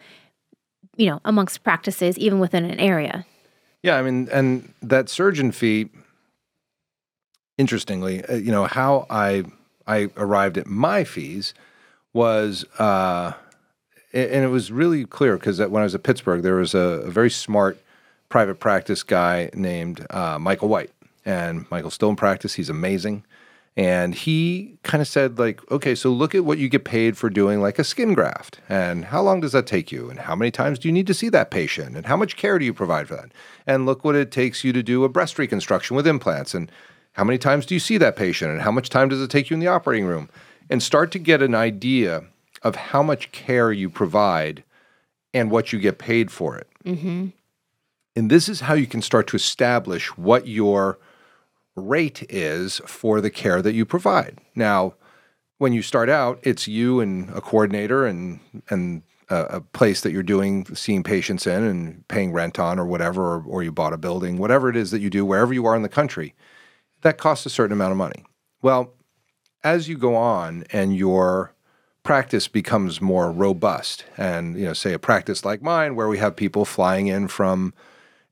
you 0.95 1.07
know, 1.07 1.19
amongst 1.25 1.63
practices 1.63 2.17
even 2.19 2.39
within 2.39 2.63
an 2.63 2.79
area. 2.79 3.25
Yeah, 3.81 3.97
I 3.97 4.03
mean, 4.03 4.29
and 4.31 4.71
that 4.83 5.09
surgeon 5.09 5.51
fee. 5.51 5.89
Interestingly, 7.57 8.23
uh, 8.25 8.35
you 8.35 8.51
know 8.51 8.65
how 8.65 9.05
I 9.09 9.43
I 9.85 10.09
arrived 10.17 10.57
at 10.57 10.65
my 10.67 11.03
fees 11.03 11.53
was, 12.13 12.63
uh, 12.79 13.33
and 14.13 14.45
it 14.45 14.49
was 14.49 14.71
really 14.71 15.05
clear 15.05 15.37
because 15.37 15.59
when 15.59 15.81
I 15.81 15.83
was 15.83 15.95
at 15.95 16.03
Pittsburgh, 16.03 16.43
there 16.43 16.55
was 16.55 16.73
a, 16.75 17.01
a 17.05 17.09
very 17.09 17.31
smart 17.31 17.79
private 18.29 18.59
practice 18.59 19.03
guy 19.03 19.49
named 19.53 20.05
uh, 20.09 20.37
Michael 20.39 20.69
White, 20.69 20.91
and 21.25 21.69
Michael's 21.71 21.95
still 21.95 22.09
in 22.09 22.15
practice. 22.15 22.53
He's 22.53 22.69
amazing, 22.69 23.23
and 23.75 24.13
he 24.13 24.77
kind 24.83 25.01
of 25.01 25.07
said 25.07 25.39
like, 25.39 25.59
okay, 25.71 25.95
so 25.95 26.11
look 26.11 26.35
at 26.35 26.45
what 26.45 26.59
you 26.59 26.69
get 26.69 26.83
paid 26.83 27.17
for 27.17 27.29
doing 27.29 27.61
like 27.61 27.79
a 27.79 27.83
skin 27.83 28.13
graft, 28.13 28.59
and 28.69 29.05
how 29.05 29.21
long 29.21 29.39
does 29.41 29.51
that 29.51 29.65
take 29.65 29.91
you, 29.91 30.09
and 30.09 30.19
how 30.19 30.35
many 30.35 30.51
times 30.51 30.77
do 30.77 30.87
you 30.87 30.91
need 30.91 31.07
to 31.07 31.13
see 31.13 31.29
that 31.29 31.49
patient, 31.49 31.95
and 31.95 32.05
how 32.05 32.17
much 32.17 32.37
care 32.37 32.59
do 32.59 32.65
you 32.65 32.73
provide 32.73 33.07
for 33.07 33.15
that, 33.15 33.31
and 33.65 33.85
look 33.85 34.03
what 34.03 34.15
it 34.15 34.31
takes 34.31 34.63
you 34.63 34.71
to 34.73 34.83
do 34.83 35.03
a 35.03 35.09
breast 35.09 35.39
reconstruction 35.39 35.95
with 35.95 36.05
implants, 36.05 36.53
and 36.53 36.71
how 37.13 37.23
many 37.23 37.37
times 37.37 37.65
do 37.65 37.73
you 37.73 37.79
see 37.79 37.97
that 37.97 38.15
patient, 38.15 38.51
and 38.51 38.61
how 38.61 38.71
much 38.71 38.89
time 38.89 39.09
does 39.09 39.21
it 39.21 39.29
take 39.29 39.49
you 39.49 39.53
in 39.55 39.59
the 39.59 39.67
operating 39.67 40.05
room, 40.05 40.29
and 40.69 40.81
start 40.81 41.11
to 41.11 41.19
get 41.19 41.41
an 41.41 41.55
idea 41.55 42.23
of 42.61 42.75
how 42.75 43.03
much 43.03 43.31
care 43.31 43.71
you 43.71 43.89
provide 43.89 44.63
and 45.33 45.51
what 45.51 45.73
you 45.73 45.79
get 45.79 45.97
paid 45.97 46.31
for 46.31 46.57
it. 46.57 46.67
Mm-hmm. 46.85 47.27
And 48.15 48.29
this 48.29 48.47
is 48.47 48.61
how 48.61 48.73
you 48.73 48.87
can 48.87 49.01
start 49.01 49.27
to 49.27 49.35
establish 49.35 50.15
what 50.17 50.47
your 50.47 50.99
rate 51.75 52.25
is 52.29 52.79
for 52.85 53.19
the 53.19 53.31
care 53.31 53.61
that 53.61 53.73
you 53.73 53.85
provide. 53.85 54.39
Now, 54.55 54.93
when 55.57 55.73
you 55.73 55.81
start 55.81 56.09
out, 56.09 56.39
it's 56.43 56.67
you 56.67 56.99
and 56.99 57.29
a 57.31 57.41
coordinator 57.41 58.05
and 58.05 58.39
and 58.69 59.01
a, 59.29 59.35
a 59.41 59.61
place 59.61 60.01
that 60.01 60.11
you're 60.11 60.23
doing 60.23 60.65
seeing 60.75 61.03
patients 61.03 61.47
in 61.47 61.63
and 61.63 62.07
paying 62.07 62.31
rent 62.31 62.59
on 62.59 62.77
or 62.79 62.85
whatever, 62.85 63.35
or, 63.35 63.43
or 63.47 63.63
you 63.63 63.71
bought 63.71 63.93
a 63.93 63.97
building, 63.97 64.37
whatever 64.37 64.69
it 64.69 64.75
is 64.75 64.91
that 64.91 64.99
you 64.99 65.09
do, 65.09 65.25
wherever 65.25 65.53
you 65.53 65.65
are 65.65 65.75
in 65.75 65.81
the 65.81 65.89
country, 65.89 66.35
that 67.01 67.17
costs 67.17 67.45
a 67.45 67.49
certain 67.49 67.73
amount 67.73 67.91
of 67.91 67.97
money. 67.97 68.25
Well, 68.61 68.93
as 69.63 69.87
you 69.87 69.97
go 69.97 70.15
on 70.15 70.65
and 70.71 70.95
your 70.95 71.53
practice 72.03 72.47
becomes 72.47 73.01
more 73.01 73.31
robust 73.31 74.05
and 74.17 74.57
you 74.57 74.65
know 74.65 74.73
say 74.73 74.93
a 74.93 74.99
practice 74.99 75.45
like 75.45 75.61
mine 75.61 75.95
where 75.95 76.09
we 76.09 76.17
have 76.17 76.35
people 76.35 76.65
flying 76.65 77.07
in 77.07 77.27
from 77.27 77.73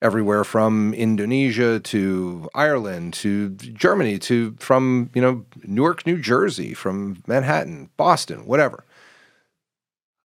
everywhere 0.02 0.44
from 0.44 0.94
Indonesia 0.94 1.80
to 1.80 2.50
Ireland 2.54 3.14
to 3.14 3.50
Germany 3.50 4.20
to 4.20 4.56
from 4.60 5.10
you 5.14 5.22
know 5.22 5.46
Newark 5.64 6.06
New 6.06 6.20
Jersey 6.20 6.74
from 6.74 7.24
Manhattan 7.28 7.90
Boston 7.98 8.46
whatever. 8.46 8.84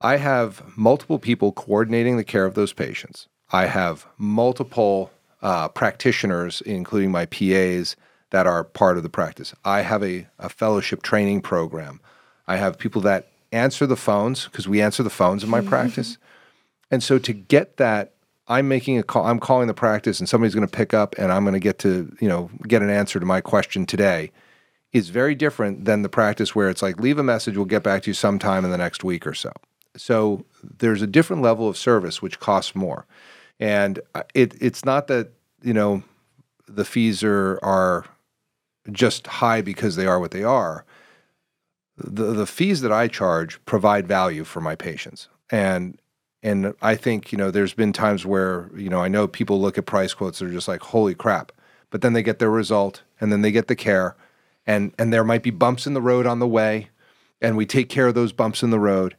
I 0.01 0.17
have 0.17 0.63
multiple 0.77 1.19
people 1.19 1.51
coordinating 1.51 2.15
the 2.17 2.23
care 2.23 2.45
of 2.45 2.55
those 2.55 2.71
patients. 2.71 3.27
I 3.51 3.65
have 3.65 4.05
multiple 4.17 5.11
uh, 5.41 5.69
practitioners 5.69 6.61
including 6.61 7.11
my 7.11 7.25
PAs 7.25 7.95
that 8.31 8.47
are 8.47 8.63
part 8.63 8.97
of 8.97 9.03
the 9.03 9.09
practice. 9.09 9.53
I 9.65 9.81
have 9.81 10.03
a, 10.03 10.27
a 10.37 10.49
fellowship 10.49 11.01
training 11.01 11.41
program. 11.41 11.99
I 12.47 12.57
have 12.57 12.77
people 12.77 13.01
that 13.01 13.27
answer 13.51 13.85
the 13.85 13.95
phones 13.95 14.45
because 14.45 14.67
we 14.67 14.81
answer 14.81 15.03
the 15.03 15.09
phones 15.09 15.43
in 15.43 15.49
my 15.49 15.61
practice. 15.61 16.17
And 16.91 17.03
so 17.03 17.17
to 17.19 17.33
get 17.33 17.77
that, 17.77 18.13
I'm 18.47 18.67
making 18.67 18.97
a 18.97 19.03
call, 19.03 19.25
I'm 19.25 19.39
calling 19.39 19.67
the 19.67 19.73
practice 19.73 20.19
and 20.19 20.27
somebody's 20.27 20.55
going 20.55 20.67
to 20.67 20.75
pick 20.75 20.93
up 20.93 21.15
and 21.17 21.31
I'm 21.31 21.43
going 21.43 21.53
to 21.53 21.59
get 21.59 21.79
to, 21.79 22.15
you 22.19 22.27
know, 22.27 22.49
get 22.67 22.81
an 22.81 22.89
answer 22.89 23.19
to 23.19 23.25
my 23.25 23.41
question 23.41 23.85
today 23.85 24.31
is 24.91 25.09
very 25.09 25.35
different 25.35 25.85
than 25.85 26.01
the 26.01 26.09
practice 26.09 26.55
where 26.55 26.69
it's 26.69 26.81
like, 26.81 26.99
leave 26.99 27.19
a 27.19 27.23
message, 27.23 27.55
we'll 27.55 27.65
get 27.65 27.83
back 27.83 28.03
to 28.03 28.09
you 28.09 28.13
sometime 28.15 28.65
in 28.65 28.71
the 28.71 28.77
next 28.77 29.03
week 29.03 29.27
or 29.27 29.35
so. 29.35 29.51
So 29.95 30.45
there's 30.63 31.03
a 31.03 31.07
different 31.07 31.43
level 31.43 31.67
of 31.67 31.77
service 31.77 32.21
which 32.21 32.39
costs 32.39 32.75
more. 32.75 33.05
And 33.59 33.99
uh, 34.15 34.23
it, 34.33 34.55
it's 34.59 34.83
not 34.83 35.07
that, 35.07 35.31
you 35.61 35.73
know, 35.73 36.03
the 36.67 36.85
fees 36.85 37.23
are, 37.23 37.59
are 37.61 38.05
just 38.91 39.27
high 39.27 39.61
because 39.61 39.95
they 39.95 40.05
are 40.05 40.19
what 40.19 40.31
they 40.31 40.43
are. 40.43 40.85
The, 41.97 42.33
the 42.33 42.47
fees 42.47 42.81
that 42.81 42.91
I 42.91 43.07
charge 43.07 43.63
provide 43.65 44.07
value 44.07 44.43
for 44.43 44.61
my 44.61 44.75
patients. 44.75 45.27
And 45.49 45.99
and 46.41 46.73
I 46.81 46.95
think, 46.95 47.33
you 47.33 47.37
know, 47.37 47.51
there's 47.51 47.73
been 47.73 47.91
times 47.91 48.25
where, 48.25 48.69
you 48.73 48.89
know, 48.89 49.01
I 49.01 49.09
know 49.09 49.27
people 49.27 49.59
look 49.59 49.77
at 49.77 49.85
price 49.85 50.13
quotes, 50.13 50.39
they're 50.39 50.49
just 50.49 50.69
like, 50.69 50.81
holy 50.81 51.13
crap. 51.13 51.51
But 51.89 52.01
then 52.01 52.13
they 52.13 52.23
get 52.23 52.39
their 52.39 52.49
result 52.49 53.03
and 53.19 53.31
then 53.31 53.41
they 53.41 53.51
get 53.51 53.67
the 53.67 53.75
care. 53.75 54.15
And 54.65 54.93
and 54.97 55.11
there 55.11 55.23
might 55.23 55.43
be 55.43 55.49
bumps 55.51 55.85
in 55.85 55.93
the 55.93 56.01
road 56.01 56.25
on 56.25 56.39
the 56.39 56.47
way. 56.47 56.89
And 57.41 57.57
we 57.57 57.65
take 57.65 57.89
care 57.89 58.07
of 58.07 58.15
those 58.15 58.31
bumps 58.31 58.63
in 58.63 58.69
the 58.69 58.79
road. 58.79 59.17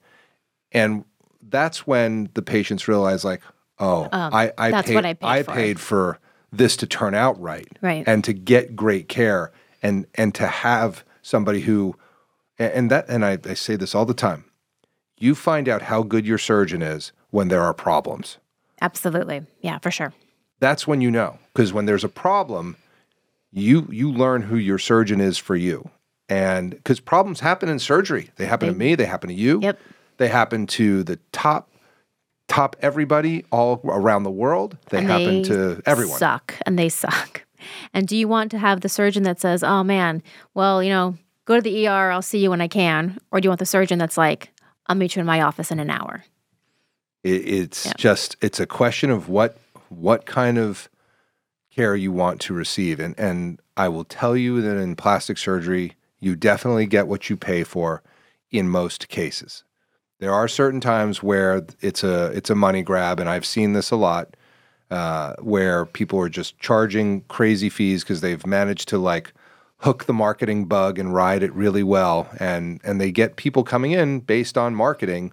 And 0.72 1.04
that's 1.42 1.86
when 1.86 2.30
the 2.34 2.42
patients 2.42 2.86
realize 2.88 3.24
like, 3.24 3.42
oh, 3.78 4.04
Um, 4.12 4.32
I, 4.32 4.52
I 4.56 4.82
paid 4.82 5.04
I 5.22 5.42
paid 5.42 5.44
for. 5.44 5.52
paid 5.52 5.80
for 5.80 6.18
this 6.52 6.76
to 6.78 6.86
turn 6.86 7.14
out 7.14 7.40
right. 7.40 7.68
Right. 7.80 8.04
And 8.06 8.24
to 8.24 8.32
get 8.32 8.76
great 8.76 9.08
care 9.08 9.52
and 9.82 10.06
and 10.14 10.34
to 10.36 10.46
have 10.46 11.04
somebody 11.22 11.60
who 11.60 11.96
and 12.58 12.90
that 12.90 13.08
and 13.08 13.24
I, 13.24 13.38
I 13.44 13.54
say 13.54 13.76
this 13.76 13.94
all 13.94 14.06
the 14.06 14.14
time 14.14 14.44
you 15.20 15.34
find 15.34 15.68
out 15.68 15.82
how 15.82 16.02
good 16.02 16.26
your 16.26 16.38
surgeon 16.38 16.82
is 16.82 17.12
when 17.30 17.48
there 17.48 17.62
are 17.62 17.74
problems. 17.74 18.38
Absolutely. 18.80 19.42
Yeah, 19.60 19.78
for 19.78 19.90
sure. 19.90 20.12
That's 20.58 20.86
when 20.86 21.00
you 21.00 21.10
know. 21.10 21.38
Because 21.52 21.72
when 21.72 21.84
there's 21.84 22.04
a 22.04 22.08
problem, 22.08 22.76
you 23.52 23.86
you 23.90 24.10
learn 24.10 24.42
who 24.42 24.56
your 24.56 24.78
surgeon 24.78 25.20
is 25.20 25.38
for 25.38 25.54
you. 25.54 25.90
And 26.28 26.70
because 26.70 27.00
problems 27.00 27.40
happen 27.40 27.68
in 27.68 27.78
surgery. 27.78 28.30
They 28.36 28.46
happen 28.46 28.68
to 28.68 28.74
me, 28.74 28.94
they 28.94 29.04
happen 29.04 29.28
to 29.28 29.34
you. 29.34 29.60
Yep. 29.60 29.78
They 30.16 30.28
happen 30.28 30.66
to 30.68 31.02
the 31.02 31.18
top 31.32 31.69
top 32.50 32.76
everybody 32.80 33.44
all 33.52 33.80
around 33.84 34.24
the 34.24 34.30
world. 34.30 34.76
They 34.90 34.98
And 34.98 35.06
happen 35.06 35.42
they 35.42 35.48
to 35.48 35.82
everyone. 35.86 36.18
Suck 36.18 36.54
and 36.66 36.78
they 36.78 36.88
suck. 36.88 37.44
And 37.94 38.08
do 38.08 38.16
you 38.16 38.26
want 38.26 38.50
to 38.52 38.58
have 38.58 38.80
the 38.80 38.88
surgeon 38.88 39.22
that 39.24 39.38
says, 39.40 39.62
"Oh 39.62 39.84
man, 39.84 40.22
well, 40.54 40.82
you 40.82 40.88
know, 40.90 41.16
go 41.44 41.56
to 41.56 41.60
the 41.62 41.86
ER. 41.86 42.10
I'll 42.10 42.22
see 42.22 42.38
you 42.38 42.50
when 42.50 42.60
I 42.60 42.68
can," 42.68 43.18
or 43.30 43.40
do 43.40 43.46
you 43.46 43.50
want 43.50 43.58
the 43.60 43.66
surgeon 43.66 43.98
that's 43.98 44.16
like, 44.18 44.50
"I'll 44.86 44.96
meet 44.96 45.14
you 45.14 45.20
in 45.20 45.26
my 45.26 45.42
office 45.42 45.70
in 45.70 45.78
an 45.78 45.90
hour"? 45.90 46.24
It, 47.22 47.46
it's 47.46 47.86
Yeah. 47.86 47.92
just 47.98 48.36
it's 48.40 48.60
a 48.60 48.66
question 48.66 49.10
of 49.10 49.28
what 49.28 49.58
what 49.90 50.24
kind 50.26 50.56
of 50.58 50.88
care 51.70 51.94
you 51.94 52.10
want 52.12 52.40
to 52.40 52.54
receive, 52.54 52.98
and 52.98 53.14
and 53.18 53.60
I 53.76 53.88
will 53.88 54.04
tell 54.04 54.36
you 54.36 54.60
that 54.62 54.76
in 54.78 54.96
plastic 54.96 55.36
surgery, 55.38 55.92
you 56.18 56.34
definitely 56.36 56.86
get 56.86 57.06
what 57.08 57.28
you 57.30 57.36
pay 57.36 57.62
for 57.62 58.02
in 58.50 58.68
most 58.68 59.08
cases. 59.08 59.64
There 60.20 60.34
are 60.34 60.48
certain 60.48 60.80
times 60.80 61.22
where 61.22 61.66
it's 61.80 62.04
a 62.04 62.26
it's 62.26 62.50
a 62.50 62.54
money 62.54 62.82
grab, 62.82 63.20
and 63.20 63.28
I've 63.28 63.46
seen 63.46 63.72
this 63.72 63.90
a 63.90 63.96
lot, 63.96 64.36
uh, 64.90 65.34
where 65.40 65.86
people 65.86 66.20
are 66.20 66.28
just 66.28 66.58
charging 66.58 67.22
crazy 67.22 67.70
fees 67.70 68.04
because 68.04 68.20
they've 68.20 68.46
managed 68.46 68.88
to 68.90 68.98
like 68.98 69.32
hook 69.78 70.04
the 70.04 70.12
marketing 70.12 70.66
bug 70.66 70.98
and 70.98 71.14
ride 71.14 71.42
it 71.42 71.52
really 71.54 71.82
well, 71.82 72.28
and 72.38 72.80
and 72.84 73.00
they 73.00 73.10
get 73.10 73.36
people 73.36 73.64
coming 73.64 73.92
in 73.92 74.20
based 74.20 74.58
on 74.58 74.74
marketing 74.74 75.32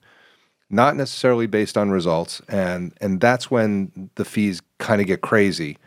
not 0.69 0.95
necessarily 0.95 1.47
based 1.47 1.77
on 1.77 1.89
results, 1.91 2.41
and 2.47 2.93
and 3.01 3.19
that's 3.19 3.51
when 3.51 4.09
the 4.15 4.25
fees 4.25 4.61
kind 4.79 5.01
of 5.01 5.07
get 5.07 5.21
crazy, 5.21 5.77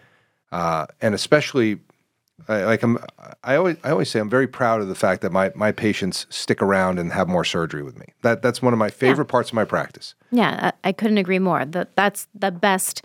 uh, 0.53 0.87
and 1.01 1.15
especially 1.15 1.79
I, 2.49 2.65
like 2.65 2.83
I'm 2.83 2.99
I 3.45 3.57
always 3.57 3.77
I 3.85 3.91
always 3.91 4.11
say 4.11 4.21
I'm 4.21 4.31
very 4.31 4.47
proud 4.47 4.81
of 4.81 4.89
the 4.89 4.95
fact 4.95 5.23
that 5.23 5.33
my 5.33 5.53
my 5.55 5.73
patients 5.73 6.27
stick 6.31 6.63
around 6.63 6.99
and 6.99 7.13
have 7.13 7.29
more 7.29 7.45
surgery 7.45 7.83
with 7.83 7.99
me. 7.99 8.07
That 8.23 8.43
that's 8.43 8.63
one 8.63 8.73
of 8.73 8.79
my 8.79 8.91
favorite 8.91 9.27
parts 9.27 9.51
of 9.51 9.55
my 9.55 9.65
practice. 9.65 10.15
Yeah, 10.31 10.71
I, 10.85 10.89
I 10.89 10.93
couldn't 10.93 11.19
agree 11.19 11.39
more. 11.39 11.65
That 11.65 11.95
that's 11.97 12.27
the 12.35 12.51
best 12.51 13.03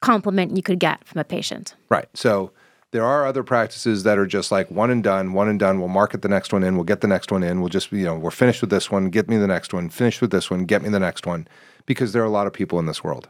compliment 0.00 0.56
you 0.56 0.62
could 0.62 0.78
get 0.78 1.04
from 1.06 1.20
a 1.20 1.24
patient. 1.24 1.74
Right. 1.88 2.08
So 2.14 2.52
there 2.90 3.04
are 3.04 3.26
other 3.26 3.42
practices 3.42 4.02
that 4.04 4.18
are 4.18 4.26
just 4.26 4.50
like 4.50 4.70
one 4.70 4.90
and 4.90 5.02
done, 5.02 5.32
one 5.34 5.48
and 5.48 5.58
done. 5.58 5.78
We'll 5.78 5.88
market 5.88 6.22
the 6.22 6.28
next 6.28 6.52
one 6.52 6.64
in. 6.64 6.76
We'll 6.76 6.84
get 6.84 7.00
the 7.00 7.08
next 7.08 7.30
one 7.30 7.42
in. 7.42 7.60
We'll 7.60 7.68
just, 7.68 7.92
you 7.92 8.04
know, 8.04 8.16
we're 8.16 8.30
finished 8.30 8.60
with 8.62 8.70
this 8.70 8.90
one. 8.90 9.10
Get 9.10 9.28
me 9.28 9.36
the 9.36 9.46
next 9.46 9.74
one. 9.74 9.90
Finished 9.90 10.22
with 10.22 10.30
this 10.30 10.50
one. 10.50 10.64
Get 10.64 10.82
me 10.82 10.88
the 10.88 11.00
next 11.00 11.26
one. 11.26 11.46
Because 11.84 12.12
there 12.12 12.22
are 12.22 12.26
a 12.26 12.30
lot 12.30 12.46
of 12.46 12.52
people 12.52 12.78
in 12.78 12.86
this 12.86 13.04
world. 13.04 13.28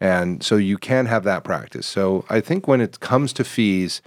And 0.00 0.42
so 0.42 0.56
you 0.56 0.78
can 0.78 1.06
have 1.06 1.24
that 1.24 1.44
practice. 1.44 1.86
So 1.86 2.24
I 2.28 2.40
think 2.40 2.68
when 2.68 2.80
it 2.80 3.00
comes 3.00 3.32
to 3.34 3.44
fees, 3.44 4.02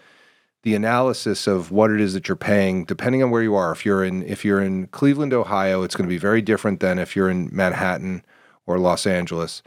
the 0.65 0.74
analysis 0.74 1.45
of 1.45 1.69
what 1.69 1.91
it 1.91 2.01
is 2.01 2.13
that 2.15 2.27
you're 2.27 2.36
paying, 2.36 2.86
depending 2.86 3.22
on 3.22 3.29
where 3.29 3.43
you 3.43 3.53
are, 3.53 3.72
if 3.72 3.86
you're 3.86 4.03
in 4.03 4.24
if 4.24 4.43
you're 4.43 4.62
in 4.62 4.88
Cleveland, 4.88 5.31
Ohio, 5.31 5.84
it's 5.84 5.95
going 5.95 6.10
to 6.10 6.13
be 6.13 6.17
very 6.17 6.41
different 6.41 6.79
than 6.79 6.98
if 6.98 7.15
you're 7.15 7.29
in 7.29 7.50
Manhattan 7.51 8.25
or 8.65 8.79
Los 8.79 9.05
Angeles. 9.05 9.62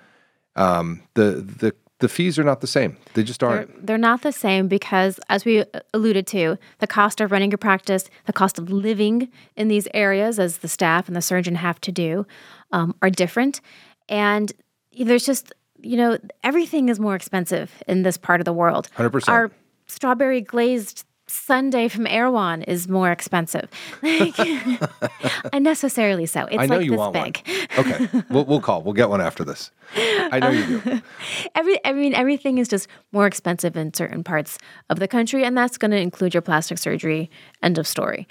Um, 0.57 1.03
the 1.15 1.31
the 1.35 1.73
the 2.01 2.09
fees 2.09 2.37
are 2.37 2.43
not 2.43 2.63
the 2.63 2.67
same. 2.67 2.97
They 3.15 3.23
just 3.23 3.41
They're, 3.41 3.49
aren't. 3.49 3.87
they're 3.87 3.97
not 3.97 4.23
the 4.23 4.33
same 4.33 4.67
because, 4.67 5.21
as 5.29 5.45
we 5.45 5.61
uh, 5.61 5.67
alluded 5.95 6.27
to, 6.29 6.59
the 6.81 6.87
cost 6.89 7.21
of 7.21 7.31
running 7.31 7.53
your 7.53 7.59
practice, 7.59 8.11
the 8.27 8.33
cost 8.33 8.59
of 8.59 8.69
living 8.69 9.29
in 9.57 9.69
these 9.69 9.87
areas, 9.95 10.41
as 10.41 10.59
the 10.59 10.69
staff 10.69 11.07
and 11.07 11.17
the 11.17 11.23
surgeon 11.23 11.55
have 11.55 11.81
to 11.83 11.93
do, 11.93 12.27
um, 12.73 12.95
are 13.03 13.11
different. 13.11 13.61
And 14.09 14.53
there's 15.01 15.27
just, 15.27 15.53
you 15.81 15.97
know, 15.97 16.19
everything 16.43 16.89
is 16.89 16.99
more 16.99 17.15
expensive 17.15 17.83
in 17.87 18.03
this 18.03 18.17
part 18.17 18.41
of 18.41 18.45
the 18.45 18.53
world. 18.53 18.89
100%. 18.97 19.29
Our 19.29 19.51
strawberry 19.89 20.41
glazed 20.41 21.05
sundae 21.29 21.89
from 21.89 22.07
Erewhon 22.07 22.63
is 22.63 22.89
more 22.89 23.11
expensive. 23.11 23.71
Like, 24.03 24.35
unnecessarily 25.53 26.27
so. 26.27 26.47
It's 26.47 26.59
I 26.59 26.67
know 26.67 26.77
like 26.77 26.85
you 26.85 26.93
this 26.93 26.99
want 26.99 27.13
big. 27.13 27.43
one. 27.47 27.87
Okay, 27.87 28.25
we'll, 28.31 28.45
we'll 28.45 28.61
call. 28.61 28.83
We'll 28.83 28.95
get 28.95 29.09
one 29.09 29.21
after 29.21 29.45
this. 29.45 29.71
I 29.95 30.41
know 30.41 30.51
you 30.51 30.81
do. 30.81 31.03
Every, 31.55 31.85
I 31.85 31.93
mean, 31.93 32.15
everything 32.15 32.59
is 32.59 32.69
just 32.69 32.89
more 33.13 33.27
expensive 33.27 33.77
in 33.77 33.93
certain 33.95 34.25
parts 34.25 34.59
of 34.91 34.99
the 34.99 35.09
country, 35.09 35.45
and 35.45 35.57
that's 35.57 35.79
going 35.79 35.91
to 35.91 35.99
include 35.99 36.35
your 36.35 36.43
plastic 36.43 36.79
surgery. 36.79 37.31
End 37.63 37.79
of 37.79 37.87
story. 37.87 38.27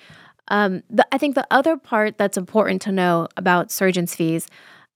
Um, 0.49 0.83
the, 0.89 1.05
I 1.11 1.17
think 1.17 1.35
the 1.35 1.47
other 1.51 1.77
part 1.77 2.17
that's 2.17 2.37
important 2.37 2.81
to 2.83 2.91
know 2.91 3.27
about 3.37 3.71
surgeons' 3.71 4.15
fees, 4.15 4.47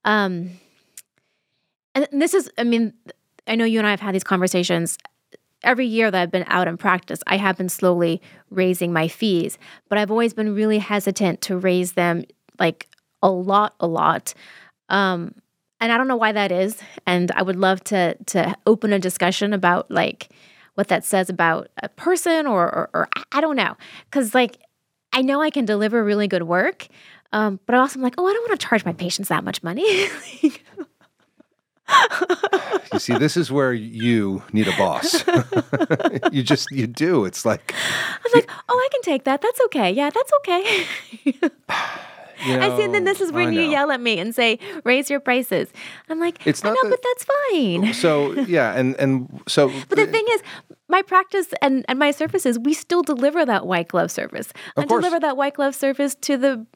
um, 0.04 0.50
and 1.94 2.08
this 2.10 2.32
is, 2.34 2.50
I 2.56 2.64
mean, 2.64 2.94
I 3.46 3.54
know 3.54 3.64
you 3.64 3.78
and 3.78 3.86
I 3.86 3.90
have 3.90 4.00
had 4.00 4.14
these 4.14 4.24
conversations. 4.24 4.96
Every 5.64 5.86
year 5.86 6.10
that 6.10 6.20
I've 6.20 6.30
been 6.30 6.44
out 6.48 6.68
in 6.68 6.76
practice, 6.76 7.20
I 7.26 7.36
have 7.36 7.56
been 7.56 7.68
slowly 7.68 8.20
raising 8.50 8.92
my 8.92 9.08
fees, 9.08 9.58
but 9.88 9.98
I've 9.98 10.10
always 10.10 10.34
been 10.34 10.54
really 10.54 10.78
hesitant 10.78 11.40
to 11.42 11.56
raise 11.56 11.92
them 11.92 12.24
like 12.58 12.88
a 13.22 13.30
lot, 13.30 13.74
a 13.80 13.86
lot. 13.86 14.34
Um, 14.88 15.34
and 15.80 15.90
I 15.92 15.96
don't 15.96 16.08
know 16.08 16.16
why 16.16 16.32
that 16.32 16.52
is. 16.52 16.80
And 17.06 17.30
I 17.32 17.42
would 17.42 17.56
love 17.56 17.82
to 17.84 18.14
to 18.26 18.54
open 18.66 18.92
a 18.92 18.98
discussion 18.98 19.52
about 19.52 19.90
like 19.90 20.28
what 20.74 20.88
that 20.88 21.04
says 21.04 21.28
about 21.28 21.68
a 21.82 21.88
person 21.88 22.46
or 22.46 22.64
or, 22.64 22.90
or 22.94 23.08
I 23.32 23.40
don't 23.40 23.56
know, 23.56 23.76
because 24.04 24.34
like 24.34 24.58
I 25.12 25.22
know 25.22 25.42
I 25.42 25.50
can 25.50 25.64
deliver 25.64 26.02
really 26.02 26.28
good 26.28 26.44
work, 26.44 26.86
um, 27.32 27.60
but 27.66 27.74
I 27.74 27.78
also 27.78 27.98
am 27.98 28.02
like, 28.02 28.14
oh, 28.16 28.26
I 28.26 28.32
don't 28.32 28.48
want 28.48 28.60
to 28.60 28.66
charge 28.66 28.84
my 28.84 28.92
patients 28.92 29.28
that 29.28 29.44
much 29.44 29.62
money. 29.62 29.84
You 32.92 32.98
see, 32.98 33.16
this 33.16 33.36
is 33.36 33.50
where 33.50 33.72
you 33.72 34.42
need 34.52 34.68
a 34.68 34.76
boss. 34.76 35.24
you 36.32 36.42
just 36.42 36.70
you 36.70 36.86
do. 36.86 37.24
It's 37.24 37.44
like 37.44 37.74
I'm 38.24 38.30
like, 38.34 38.50
oh, 38.68 38.76
I 38.78 38.88
can 38.92 39.02
take 39.02 39.24
that. 39.24 39.40
That's 39.40 39.60
okay. 39.66 39.90
Yeah, 39.90 40.10
that's 40.10 40.30
okay. 40.40 40.86
you 41.24 41.32
know. 42.56 42.60
I 42.60 42.76
see. 42.76 42.84
And 42.84 42.94
then 42.94 43.04
this 43.04 43.20
is 43.20 43.32
when 43.32 43.52
you 43.54 43.62
yell 43.62 43.90
at 43.90 44.00
me 44.00 44.18
and 44.18 44.34
say, 44.34 44.58
raise 44.84 45.08
your 45.08 45.20
prices. 45.20 45.72
I'm 46.08 46.20
like, 46.20 46.46
It's 46.46 46.62
not 46.62 46.70
know, 46.74 46.90
that- 46.90 46.90
but 46.90 47.02
that's 47.02 47.24
fine. 47.50 47.94
So 47.94 48.32
yeah, 48.42 48.74
and 48.74 48.94
and 48.96 49.40
so. 49.48 49.68
But 49.88 49.96
the 49.96 50.06
thing 50.06 50.24
is, 50.32 50.42
my 50.88 51.02
practice 51.02 51.48
and, 51.62 51.84
and 51.88 51.98
my 51.98 52.10
services, 52.10 52.58
we 52.58 52.74
still 52.74 53.02
deliver 53.02 53.44
that 53.46 53.66
white 53.66 53.88
glove 53.88 54.10
service. 54.10 54.52
I 54.76 54.84
course. 54.84 55.00
deliver 55.00 55.18
that 55.20 55.36
white 55.36 55.54
glove 55.54 55.74
service 55.74 56.14
to 56.22 56.36
the 56.36 56.66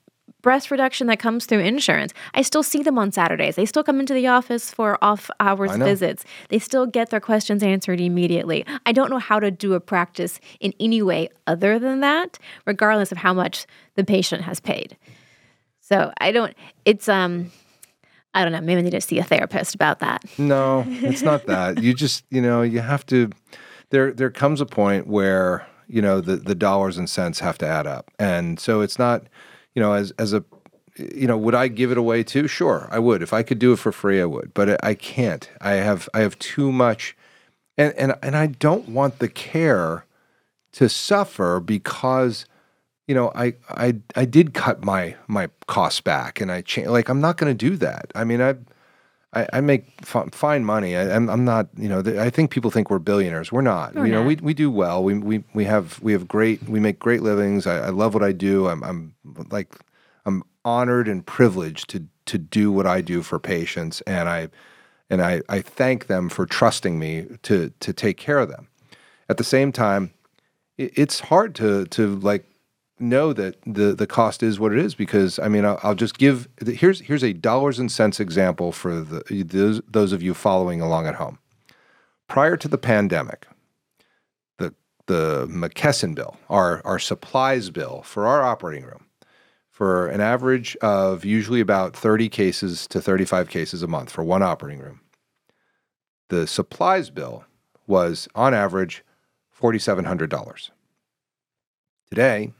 breast 0.46 0.70
reduction 0.70 1.08
that 1.08 1.18
comes 1.18 1.44
through 1.44 1.58
insurance. 1.58 2.14
I 2.34 2.42
still 2.42 2.62
see 2.62 2.80
them 2.80 3.00
on 3.00 3.10
Saturdays. 3.10 3.56
They 3.56 3.66
still 3.66 3.82
come 3.82 3.98
into 3.98 4.14
the 4.14 4.28
office 4.28 4.70
for 4.70 4.96
off 5.02 5.28
hours 5.40 5.74
visits. 5.74 6.24
They 6.50 6.60
still 6.60 6.86
get 6.86 7.10
their 7.10 7.18
questions 7.18 7.64
answered 7.64 8.00
immediately. 8.00 8.64
I 8.86 8.92
don't 8.92 9.10
know 9.10 9.18
how 9.18 9.40
to 9.40 9.50
do 9.50 9.74
a 9.74 9.80
practice 9.80 10.38
in 10.60 10.72
any 10.78 11.02
way 11.02 11.30
other 11.48 11.80
than 11.80 11.98
that, 11.98 12.38
regardless 12.64 13.10
of 13.10 13.18
how 13.18 13.34
much 13.34 13.66
the 13.96 14.04
patient 14.04 14.42
has 14.42 14.60
paid. 14.60 14.96
So 15.80 16.12
I 16.20 16.30
don't, 16.30 16.54
it's, 16.84 17.08
um, 17.08 17.50
I 18.32 18.44
don't 18.44 18.52
know, 18.52 18.60
maybe 18.60 18.78
I 18.78 18.82
need 18.82 18.90
to 18.90 19.00
see 19.00 19.18
a 19.18 19.24
therapist 19.24 19.74
about 19.74 19.98
that. 19.98 20.24
No, 20.38 20.84
it's 20.86 21.22
not 21.22 21.46
that. 21.46 21.82
You 21.82 21.92
just, 21.92 22.22
you 22.30 22.40
know, 22.40 22.62
you 22.62 22.78
have 22.78 23.04
to 23.06 23.30
there 23.90 24.12
there 24.12 24.30
comes 24.30 24.60
a 24.60 24.66
point 24.66 25.08
where 25.08 25.66
you 25.88 26.02
know, 26.02 26.20
the 26.20 26.36
the 26.36 26.54
dollars 26.54 26.98
and 26.98 27.08
cents 27.10 27.40
have 27.40 27.58
to 27.58 27.66
add 27.66 27.86
up. 27.86 28.10
And 28.18 28.58
so 28.58 28.80
it's 28.80 28.98
not, 28.98 29.22
you 29.76 29.82
know, 29.82 29.92
as 29.92 30.12
as 30.18 30.34
a 30.34 30.44
you 30.98 31.28
know, 31.28 31.38
would 31.38 31.54
I 31.54 31.68
give 31.68 31.92
it 31.92 31.98
away 31.98 32.24
too? 32.24 32.48
Sure, 32.48 32.88
I 32.90 32.98
would. 32.98 33.22
If 33.22 33.32
I 33.34 33.44
could 33.44 33.60
do 33.60 33.74
it 33.74 33.78
for 33.78 33.92
free, 33.92 34.20
I 34.20 34.24
would. 34.24 34.54
But 34.54 34.84
I 34.84 34.94
can't. 34.94 35.48
I 35.60 35.74
have 35.74 36.08
I 36.14 36.20
have 36.20 36.38
too 36.40 36.72
much 36.72 37.16
and 37.78 37.94
and 37.94 38.14
and 38.22 38.36
I 38.36 38.46
don't 38.46 38.88
want 38.88 39.18
the 39.18 39.28
care 39.28 40.04
to 40.72 40.88
suffer 40.88 41.60
because 41.60 42.46
you 43.06 43.14
know 43.14 43.32
I 43.34 43.54
I 43.68 43.96
I 44.14 44.24
did 44.24 44.54
cut 44.54 44.84
my 44.84 45.16
my 45.26 45.50
costs 45.66 46.00
back 46.00 46.40
and 46.40 46.50
I 46.50 46.62
change 46.62 46.88
like 46.88 47.08
I'm 47.08 47.20
not 47.20 47.36
going 47.36 47.56
to 47.56 47.70
do 47.70 47.76
that. 47.76 48.12
I 48.14 48.24
mean 48.24 48.40
I 48.40 48.56
I, 49.32 49.46
I 49.54 49.60
make 49.60 49.84
f- 50.02 50.32
fine 50.32 50.64
money. 50.64 50.96
I, 50.96 51.14
am 51.14 51.28
I'm 51.28 51.44
not 51.44 51.68
you 51.76 51.88
know 51.88 52.00
I 52.18 52.30
think 52.30 52.50
people 52.50 52.70
think 52.70 52.90
we're 52.90 52.98
billionaires. 52.98 53.52
We're 53.52 53.60
not. 53.62 53.94
We're 53.94 54.06
you 54.06 54.12
know 54.12 54.20
not. 54.20 54.28
we 54.28 54.36
we 54.36 54.54
do 54.54 54.70
well. 54.70 55.02
We 55.02 55.14
we 55.18 55.44
we 55.54 55.64
have 55.64 56.00
we 56.02 56.12
have 56.12 56.26
great 56.28 56.62
we 56.68 56.80
make 56.80 56.98
great 56.98 57.22
livings. 57.22 57.66
I, 57.66 57.86
I 57.86 57.88
love 57.90 58.14
what 58.14 58.22
I 58.22 58.32
do. 58.32 58.68
I'm 58.68 58.82
I'm 58.82 59.14
like 59.50 59.74
I'm 60.24 60.42
honored 60.64 61.08
and 61.08 61.24
privileged 61.24 61.90
to 61.90 62.04
to 62.26 62.38
do 62.38 62.72
what 62.72 62.86
I 62.86 63.00
do 63.00 63.22
for 63.22 63.38
patients 63.38 64.00
and 64.02 64.28
I 64.28 64.48
and 65.08 65.22
I, 65.22 65.42
I 65.48 65.60
thank 65.60 66.06
them 66.06 66.28
for 66.28 66.46
trusting 66.46 66.98
me 66.98 67.26
to 67.42 67.72
to 67.80 67.92
take 67.92 68.16
care 68.16 68.38
of 68.38 68.48
them. 68.48 68.68
At 69.28 69.36
the 69.36 69.44
same 69.44 69.72
time, 69.72 70.12
it, 70.78 70.92
it's 70.96 71.20
hard 71.20 71.54
to 71.56 71.86
to 71.86 72.16
like 72.16 72.44
know 72.98 73.32
that 73.32 73.56
the 73.66 73.94
the 73.94 74.06
cost 74.06 74.42
is 74.42 74.58
what 74.58 74.72
it 74.72 74.78
is 74.78 74.94
because 74.94 75.38
I 75.38 75.48
mean 75.48 75.64
I'll, 75.64 75.78
I'll 75.82 75.94
just 75.94 76.18
give 76.18 76.48
here's 76.64 77.00
here's 77.00 77.24
a 77.24 77.32
dollars 77.32 77.78
and 77.78 77.90
cents 77.90 78.20
example 78.20 78.72
for 78.72 79.00
the 79.00 79.44
those, 79.44 79.80
those 79.88 80.12
of 80.12 80.22
you 80.22 80.34
following 80.34 80.80
along 80.80 81.06
at 81.06 81.16
home. 81.16 81.38
Prior 82.28 82.56
to 82.56 82.68
the 82.68 82.78
pandemic, 82.78 83.46
the 84.58 84.74
the 85.06 85.46
McKesson 85.48 86.14
bill, 86.14 86.36
our 86.48 86.80
our 86.84 86.98
supplies 86.98 87.70
bill 87.70 88.02
for 88.02 88.26
our 88.26 88.42
operating 88.42 88.84
room, 88.84 89.06
for 89.70 90.08
an 90.08 90.20
average 90.20 90.76
of 90.76 91.24
usually 91.24 91.60
about 91.60 91.94
30 91.94 92.28
cases 92.28 92.86
to 92.88 93.00
35 93.00 93.48
cases 93.48 93.82
a 93.82 93.86
month 93.86 94.10
for 94.10 94.24
one 94.24 94.42
operating 94.42 94.80
room. 94.80 95.00
The 96.28 96.46
supplies 96.46 97.10
bill 97.10 97.44
was 97.86 98.26
on 98.34 98.52
average 98.52 99.04
$4,700. 99.60 100.70
Today, 102.10 102.52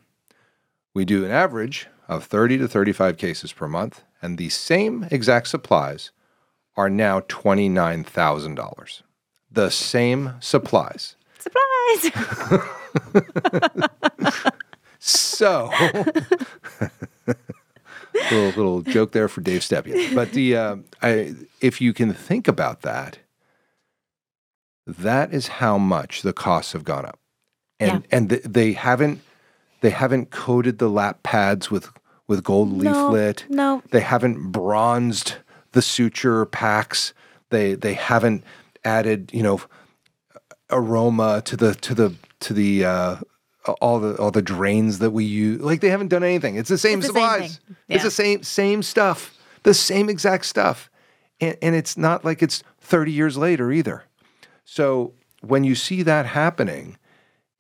we 0.97 1.05
do 1.05 1.27
an 1.27 1.31
average 1.31 1.89
of 2.09 2.25
30 2.25 2.57
to 2.57 2.67
35 2.67 3.19
cases 3.19 3.53
per 3.53 3.69
month, 3.69 4.03
and 4.23 4.39
the 4.39 4.49
same 4.49 5.07
exact 5.11 5.47
supplies 5.47 6.11
are 6.75 6.89
now 6.89 7.21
$29,000. 7.21 9.03
The 9.53 9.71
same 9.71 10.33
supplies. 10.41 11.17
Surprise! 11.39 12.11
So, 14.99 15.71
little 18.15 18.47
little 18.57 18.81
joke 18.83 19.13
there 19.13 19.29
for 19.29 19.41
Dave 19.41 19.61
Stepien. 19.61 20.17
But 20.17 20.33
the 20.33 20.57
uh, 20.57 20.77
I, 21.01 21.35
if 21.61 21.81
you 21.81 21.93
can 21.93 22.13
think 22.13 22.49
about 22.49 22.83
that, 22.83 23.19
that 24.85 25.33
is 25.33 25.47
how 25.47 25.79
much 25.79 26.23
the 26.23 26.33
costs 26.33 26.73
have 26.73 26.83
gone 26.83 27.05
up, 27.05 27.21
and 27.79 28.05
and 28.11 28.31
th- 28.31 28.43
they 28.43 28.73
haven't 28.73 29.21
they 29.87 29.91
haven't 29.91 30.31
coated 30.33 30.79
the 30.81 30.89
lap 30.91 31.23
pads 31.23 31.71
with 31.71 31.91
with 32.27 32.43
gold 32.43 32.73
No, 32.73 32.91
leaflet. 32.91 33.45
no. 33.49 33.83
They 33.93 34.01
haven't 34.01 34.51
bronzed 34.51 35.37
the 35.71 35.81
suture 35.81 36.45
packs. 36.45 37.15
They 37.51 37.75
they 37.75 37.95
haven't 37.95 38.43
added 38.85 39.31
you 39.33 39.45
know 39.45 39.61
aroma 40.71 41.41
to 41.45 41.57
the 41.57 41.75
to 41.77 41.95
the 41.95 42.15
to 42.41 42.53
the 42.53 42.85
uh, 42.85 43.17
all 43.81 44.01
the 44.01 44.17
all 44.17 44.33
the 44.33 44.43
drains 44.43 44.99
that 44.99 45.13
we 45.13 45.25
use. 45.25 45.61
Like 45.61 45.81
they 45.83 45.89
haven't 45.91 46.09
done 46.09 46.25
anything. 46.25 46.57
It's 46.57 46.69
the 46.69 46.79
same 46.79 46.99
It's 46.99 47.07
the 47.09 47.13
same 47.15 47.23
supplies. 47.23 47.61
It's 47.89 48.03
the 48.05 48.11
same 48.11 48.43
same 48.43 48.83
stuff. 48.83 49.39
The 49.63 49.75
same 49.75 50.09
exact 50.09 50.47
stuff. 50.47 50.91
And, 51.41 51.57
and 51.63 51.75
it's 51.77 51.97
not 51.97 52.25
like 52.25 52.43
it's 52.43 52.65
30 52.81 53.13
years 53.13 53.37
later 53.37 53.71
either. 53.71 54.03
So 54.65 55.13
when 55.43 55.63
you 55.63 55.77
see 55.77 56.03
that 56.03 56.27
happening, 56.27 56.97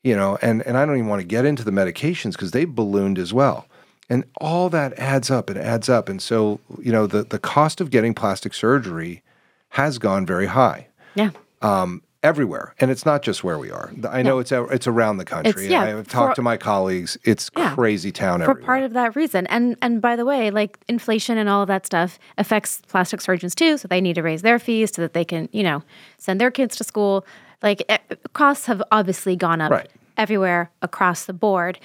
you 0.07 0.15
know, 0.15 0.39
and, 0.41 0.63
and 0.63 0.77
I 0.79 0.87
don't 0.87 0.97
even 0.97 1.09
want 1.09 1.21
to 1.21 1.27
get 1.27 1.45
into 1.45 1.65
the 1.65 1.73
medications 1.73 2.33
because 2.33 2.53
they 2.53 2.65
ballooned 2.65 3.19
as 3.19 3.35
well. 3.35 3.67
And 4.09 4.25
all 4.41 4.71
that 4.71 4.97
adds 4.99 5.33
up 5.33 5.51
and 5.51 5.59
adds 5.59 5.89
up. 5.89 6.09
And 6.09 6.23
so, 6.23 6.61
you 6.81 6.93
know, 6.93 7.09
the, 7.09 7.25
the 7.25 7.41
cost 7.41 7.81
of 7.81 7.91
getting 7.91 8.15
plastic 8.15 8.55
surgery 8.55 9.23
has 9.71 9.99
gone 9.99 10.25
very 10.25 10.47
high 10.47 10.87
yeah. 11.17 11.31
um, 11.61 12.03
everywhere, 12.23 12.75
and 12.79 12.91
it's 12.93 13.05
not 13.05 13.23
just 13.23 13.43
where 13.43 13.59
we 13.59 13.71
are. 13.71 13.93
I 14.09 14.23
know 14.23 14.39
it's 14.39 14.53
a, 14.53 14.63
it's 14.67 14.87
around 14.87 15.17
the 15.19 15.25
country. 15.25 15.67
yeah, 15.69 15.83
I've 15.83 16.07
talked 16.07 16.33
for- 16.33 16.37
to 16.37 16.43
my 16.43 16.57
colleagues. 16.57 17.19
It's 17.25 17.51
Yeah. 17.57 17.75
crazy 17.75 18.13
town 18.13 18.39
for 18.41 18.51
everywhere. 18.51 18.65
part 18.65 18.83
of 18.85 18.93
that 18.93 19.17
reason. 19.17 19.47
And 19.49 19.77
and 19.83 20.01
by 20.01 20.15
the 20.15 20.25
way, 20.25 20.53
like 20.53 20.79
inflation 20.89 21.37
and 21.37 21.49
all 21.49 21.63
of 21.63 21.69
that 21.69 21.85
stuff 21.85 22.19
affects 22.39 22.81
plastic 22.87 23.21
surgeons 23.21 23.55
too, 23.57 23.77
so 23.77 23.89
they 23.89 24.01
need 24.01 24.15
to 24.15 24.23
raise 24.23 24.43
their 24.43 24.59
fees 24.61 24.93
so 24.95 25.03
that 25.03 25.15
they 25.15 25.25
can, 25.25 25.49
you 25.53 25.65
know, 25.65 25.83
send 26.17 26.41
their 26.41 26.53
kids 26.53 26.77
to 26.77 26.85
school. 26.85 27.27
Like 27.63 27.83
eh, 27.89 27.99
costs 28.33 28.67
have 28.67 28.83
obviously 28.93 29.37
gone 29.37 29.61
up 29.61 29.71
Right. 29.71 29.89
everywhere 30.17 30.71
across 30.83 31.25
the 31.27 31.33
board. 31.33 31.79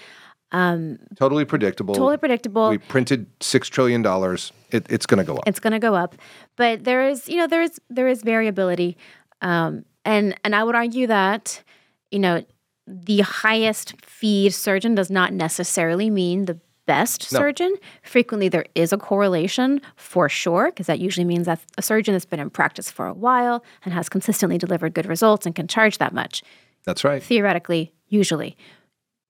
Um, 0.54 1.00
totally 1.16 1.46
predictable. 1.46 1.94
Totally 1.96 2.18
predictable. 2.18 2.70
We 2.70 2.78
printed 2.78 3.26
six 3.40 3.70
trillion 3.70 4.02
dollars. 4.02 4.52
It, 4.70 4.86
it's 4.90 5.06
going 5.06 5.20
to 5.20 5.24
go 5.24 5.38
up. 5.38 5.44
it's 5.48 5.60
going 5.60 5.74
to 5.74 5.80
go 5.80 5.96
up 5.96 6.16
but 6.56 6.84
there 6.86 7.06
is 7.08 7.28
you 7.28 7.36
know 7.38 7.46
there 7.48 7.62
is 7.62 7.80
there 7.90 8.08
is 8.08 8.22
variability 8.24 8.96
um, 9.42 9.84
and 10.06 10.34
and 10.46 10.56
i 10.56 10.64
would 10.64 10.76
argue 10.76 11.08
that 11.08 11.62
you 12.10 12.20
know 12.20 12.42
the 12.88 13.20
highest 13.20 13.94
feed 14.06 14.54
surgeon 14.54 14.96
does 14.96 15.10
not 15.12 15.34
necessarily 15.34 16.10
mean 16.10 16.46
the 16.46 16.58
best 16.88 17.32
No. 17.32 17.40
surgeon 17.40 17.76
frequently 18.02 18.50
there 18.50 18.66
is 18.76 18.92
a 18.92 18.98
correlation 18.98 19.82
for 19.96 20.28
sure 20.28 20.66
because 20.72 20.88
that 20.88 21.00
usually 21.00 21.26
means 21.26 21.46
that 21.46 21.60
a 21.78 21.82
surgeon 21.82 22.14
that's 22.14 22.26
been 22.26 22.40
in 22.40 22.50
practice 22.50 22.90
for 22.90 23.06
a 23.08 23.14
while 23.14 23.64
and 23.86 23.94
has 23.94 24.10
consistently 24.10 24.58
delivered 24.58 24.94
good 24.94 25.06
results 25.06 25.46
and 25.46 25.56
can 25.56 25.68
charge 25.68 25.98
that 26.00 26.14
much 26.14 26.44
That's 26.86 27.04
right. 27.04 27.22
theoretically 27.22 27.94
usually 28.08 28.58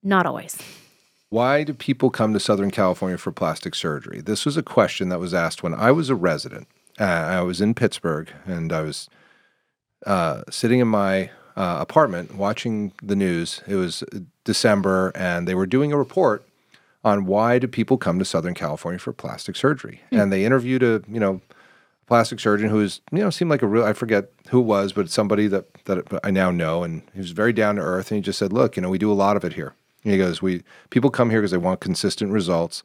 not 0.02 0.26
always 0.26 0.58
Why 1.30 1.64
do 1.64 1.74
people 1.74 2.10
come 2.10 2.34
to 2.34 2.40
Southern 2.40 2.72
California 2.72 3.18
for 3.18 3.32
plastic 3.32 3.76
surgery? 3.76 4.22
This 4.22 4.46
was 4.46 4.58
a 4.58 4.64
question 4.64 5.10
that 5.10 5.20
was 5.20 5.34
asked 5.34 5.62
when 5.64 5.74
I 5.74 5.92
was 5.92 6.10
a 6.10 6.16
resident. 6.16 6.68
Uh, 7.00 7.04
I 7.06 7.42
was 7.42 7.62
in 7.62 7.74
Pittsburgh 7.74 8.30
and 8.46 8.74
I 8.74 8.82
was 8.82 9.08
uh, 10.06 10.42
sitting 10.50 10.80
in 10.80 10.88
my 10.88 11.30
uh, 11.56 11.78
apartment 11.80 12.36
watching 12.36 12.92
the 13.04 13.16
news. 13.16 13.62
It 13.68 13.76
was 13.76 14.04
December 14.44 15.12
and 15.16 15.48
they 15.48 15.56
were 15.56 15.66
doing 15.68 15.92
a 15.94 15.98
report 15.98 16.46
on 17.04 17.26
why 17.26 17.60
do 17.60 17.68
people 17.68 17.98
come 17.98 18.20
to 18.20 18.26
Southern 18.26 18.54
California 18.54 19.00
for 19.00 19.14
plastic 19.14 19.56
surgery. 19.56 20.02
Hmm. 20.10 20.20
And 20.20 20.34
they 20.34 20.46
interviewed 20.46 20.84
a, 20.84 21.02
you 21.08 21.20
know, 21.20 21.42
plastic 22.08 22.40
surgeon 22.40 22.70
who 22.70 22.78
was, 22.78 23.02
you 23.12 23.20
know, 23.20 23.30
seemed 23.30 23.50
like 23.50 23.62
a 23.62 23.68
real, 23.68 23.84
I 23.84 23.94
forget 23.94 24.32
who 24.50 24.60
it 24.60 24.66
was, 24.66 24.94
but 24.94 25.10
somebody 25.10 25.48
that, 25.48 25.74
that 25.86 26.20
I 26.24 26.32
now 26.32 26.52
know. 26.52 26.84
And 26.84 27.04
he 27.14 27.20
was 27.20 27.32
very 27.32 27.54
down 27.54 27.76
to 27.76 27.82
earth. 27.82 28.12
And 28.12 28.18
he 28.18 28.22
just 28.22 28.38
said, 28.38 28.54
look, 28.54 28.76
you 28.76 28.82
know, 28.82 28.90
we 28.90 28.98
do 28.98 29.12
a 29.12 29.14
lot 29.14 29.38
of 29.38 29.44
it 29.44 29.54
here. 29.54 29.74
And 30.04 30.12
he 30.12 30.20
goes, 30.20 30.42
we, 30.42 30.64
people 30.90 31.10
come 31.10 31.30
here 31.30 31.40
because 31.40 31.52
they 31.52 31.58
want 31.58 31.80
consistent 31.80 32.32
results. 32.32 32.84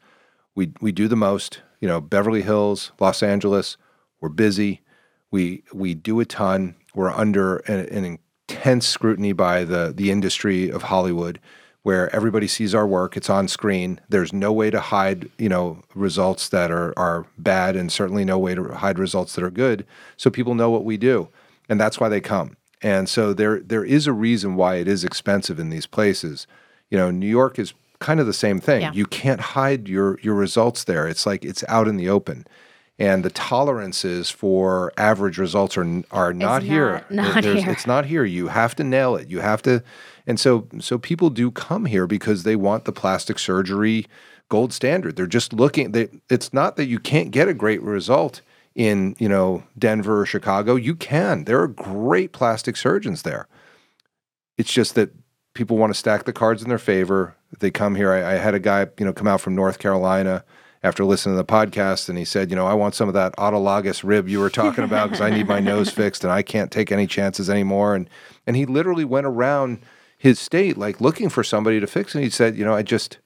We, 0.55 0.71
we 0.81 0.91
do 0.91 1.07
the 1.07 1.15
most, 1.15 1.61
you 1.81 1.87
know, 1.87 1.99
Beverly 2.01 2.41
Hills, 2.41 2.91
Los 2.99 3.21
Angeles, 3.21 3.77
we're 4.19 4.29
busy. 4.29 4.81
We, 5.29 5.63
we 5.73 5.93
do 5.93 6.19
a 6.19 6.25
ton. 6.25 6.75
We're 6.95 7.11
under 7.11 7.57
an, 7.57 7.85
an 7.89 8.19
intense 8.49 8.87
scrutiny 8.87 9.33
by 9.33 9.63
the, 9.63 9.93
the 9.95 10.09
industry 10.09 10.71
of 10.71 10.83
Hollywood 10.83 11.39
where 11.87 12.13
everybody 12.13 12.47
sees 12.49 12.75
our 12.75 12.85
work. 12.85 13.15
It's 13.15 13.29
on 13.29 13.47
screen. 13.47 14.01
There's 14.09 14.33
no 14.33 14.51
way 14.51 14.69
to 14.69 14.81
hide, 14.81 15.29
you 15.37 15.47
know, 15.47 15.81
results 15.95 16.49
that 16.49 16.69
are 16.69 16.93
are 16.99 17.25
bad, 17.37 17.77
and 17.77 17.89
certainly 17.89 18.25
no 18.25 18.37
way 18.37 18.55
to 18.55 18.65
hide 18.73 18.99
results 18.99 19.35
that 19.35 19.43
are 19.45 19.49
good. 19.49 19.85
So 20.17 20.29
people 20.29 20.53
know 20.53 20.69
what 20.69 20.83
we 20.83 20.97
do, 20.97 21.29
and 21.69 21.79
that's 21.79 21.97
why 21.97 22.09
they 22.09 22.19
come. 22.19 22.57
And 22.81 23.07
so 23.07 23.31
there 23.31 23.61
there 23.61 23.85
is 23.85 24.05
a 24.05 24.11
reason 24.11 24.57
why 24.57 24.75
it 24.75 24.87
is 24.89 25.05
expensive 25.05 25.61
in 25.61 25.69
these 25.69 25.85
places. 25.85 26.45
You 26.89 26.97
know, 26.97 27.09
New 27.09 27.25
York 27.25 27.57
is 27.57 27.73
kind 27.99 28.19
of 28.19 28.25
the 28.25 28.33
same 28.33 28.59
thing. 28.59 28.81
Yeah. 28.81 28.91
You 28.91 29.05
can't 29.05 29.39
hide 29.39 29.87
your 29.87 30.19
your 30.19 30.35
results 30.35 30.83
there. 30.83 31.07
It's 31.07 31.25
like 31.25 31.45
it's 31.45 31.63
out 31.69 31.87
in 31.87 31.95
the 31.95 32.09
open. 32.09 32.45
And 32.99 33.23
the 33.23 33.29
tolerances 33.29 34.29
for 34.29 34.91
average 34.97 35.37
results 35.37 35.77
are 35.77 36.03
are 36.11 36.33
not, 36.33 36.63
here. 36.63 37.05
not- 37.09 37.35
not 37.35 37.43
here. 37.45 37.69
It's 37.71 37.87
not 37.87 38.07
here. 38.07 38.25
You 38.25 38.47
have 38.47 38.75
to 38.75 38.83
nail 38.83 39.15
it. 39.15 39.29
You 39.29 39.39
have 39.39 39.61
to, 39.61 39.83
and 40.27 40.39
so 40.39 40.67
so 40.79 40.99
people 40.99 41.31
do 41.31 41.49
come 41.49 41.85
here 41.85 42.05
because 42.05 42.43
they 42.43 42.55
want 42.55 42.85
the 42.85 42.91
plastic 42.91 43.39
surgery 43.39 44.05
gold 44.49 44.73
standard. 44.73 45.15
They're 45.15 45.25
just 45.25 45.53
looking. 45.53 45.91
They, 45.91 46.09
it's 46.29 46.53
not 46.53 46.75
that 46.75 46.85
you 46.85 46.99
can't 46.99 47.31
get 47.31 47.47
a 47.47 47.53
great 47.53 47.81
result 47.81 48.41
in 48.75 49.15
you 49.17 49.29
know 49.29 49.63
Denver 49.77 50.21
or 50.21 50.25
Chicago. 50.25 50.75
You 50.75 50.95
can. 50.95 51.45
There 51.45 51.61
are 51.61 51.67
great 51.67 52.31
plastic 52.33 52.77
surgeons 52.77 53.23
there. 53.23 53.47
It's 54.57 54.71
just 54.71 54.95
that 54.95 55.11
people 55.53 55.77
want 55.77 55.91
to 55.91 55.99
stack 55.99 56.25
the 56.25 56.33
cards 56.33 56.61
in 56.61 56.69
their 56.69 56.77
favor. 56.77 57.35
They 57.59 57.71
come 57.71 57.95
here. 57.95 58.11
I, 58.11 58.33
I 58.33 58.35
had 58.35 58.53
a 58.53 58.59
guy 58.59 58.87
you 58.99 59.05
know 59.05 59.13
come 59.13 59.27
out 59.27 59.41
from 59.41 59.55
North 59.55 59.79
Carolina 59.79 60.43
after 60.83 61.03
listening 61.03 61.35
to 61.35 61.37
the 61.37 61.45
podcast, 61.45 62.07
and 62.07 62.17
he 62.17 62.25
said, 62.25 62.49
you 62.49 62.55
know, 62.55 62.67
I 62.67 62.73
want 62.73 62.93
some 62.93 63.07
of 63.07 63.13
that 63.15 63.35
autologous 63.37 64.03
rib 64.03 64.29
you 64.29 64.39
were 64.39 64.49
talking 64.49 64.83
about 64.83 65.09
because 65.09 65.21
I 65.21 65.31
need 65.31 65.47
my 65.47 65.59
nose 65.59 65.89
fixed 66.01 66.23
and 66.23 66.31
I 66.31 66.43
can't 66.43 66.71
take 66.71 66.91
any 66.91 67.07
chances 67.07 67.49
anymore. 67.49 67.95
And 67.95 68.09
and 68.45 68.55
he 68.55 68.65
literally 68.65 69.05
went 69.05 69.25
around, 69.25 69.79
his 70.17 70.39
state, 70.39 70.77
like 70.77 70.99
looking 70.99 71.29
for 71.29 71.43
somebody 71.43 71.79
to 71.79 71.87
fix. 71.87 72.15
And 72.15 72.23
he 72.23 72.29
said, 72.29 72.57
you 72.57 72.65
know, 72.65 72.73
I 72.73 72.81
just, 72.81 73.19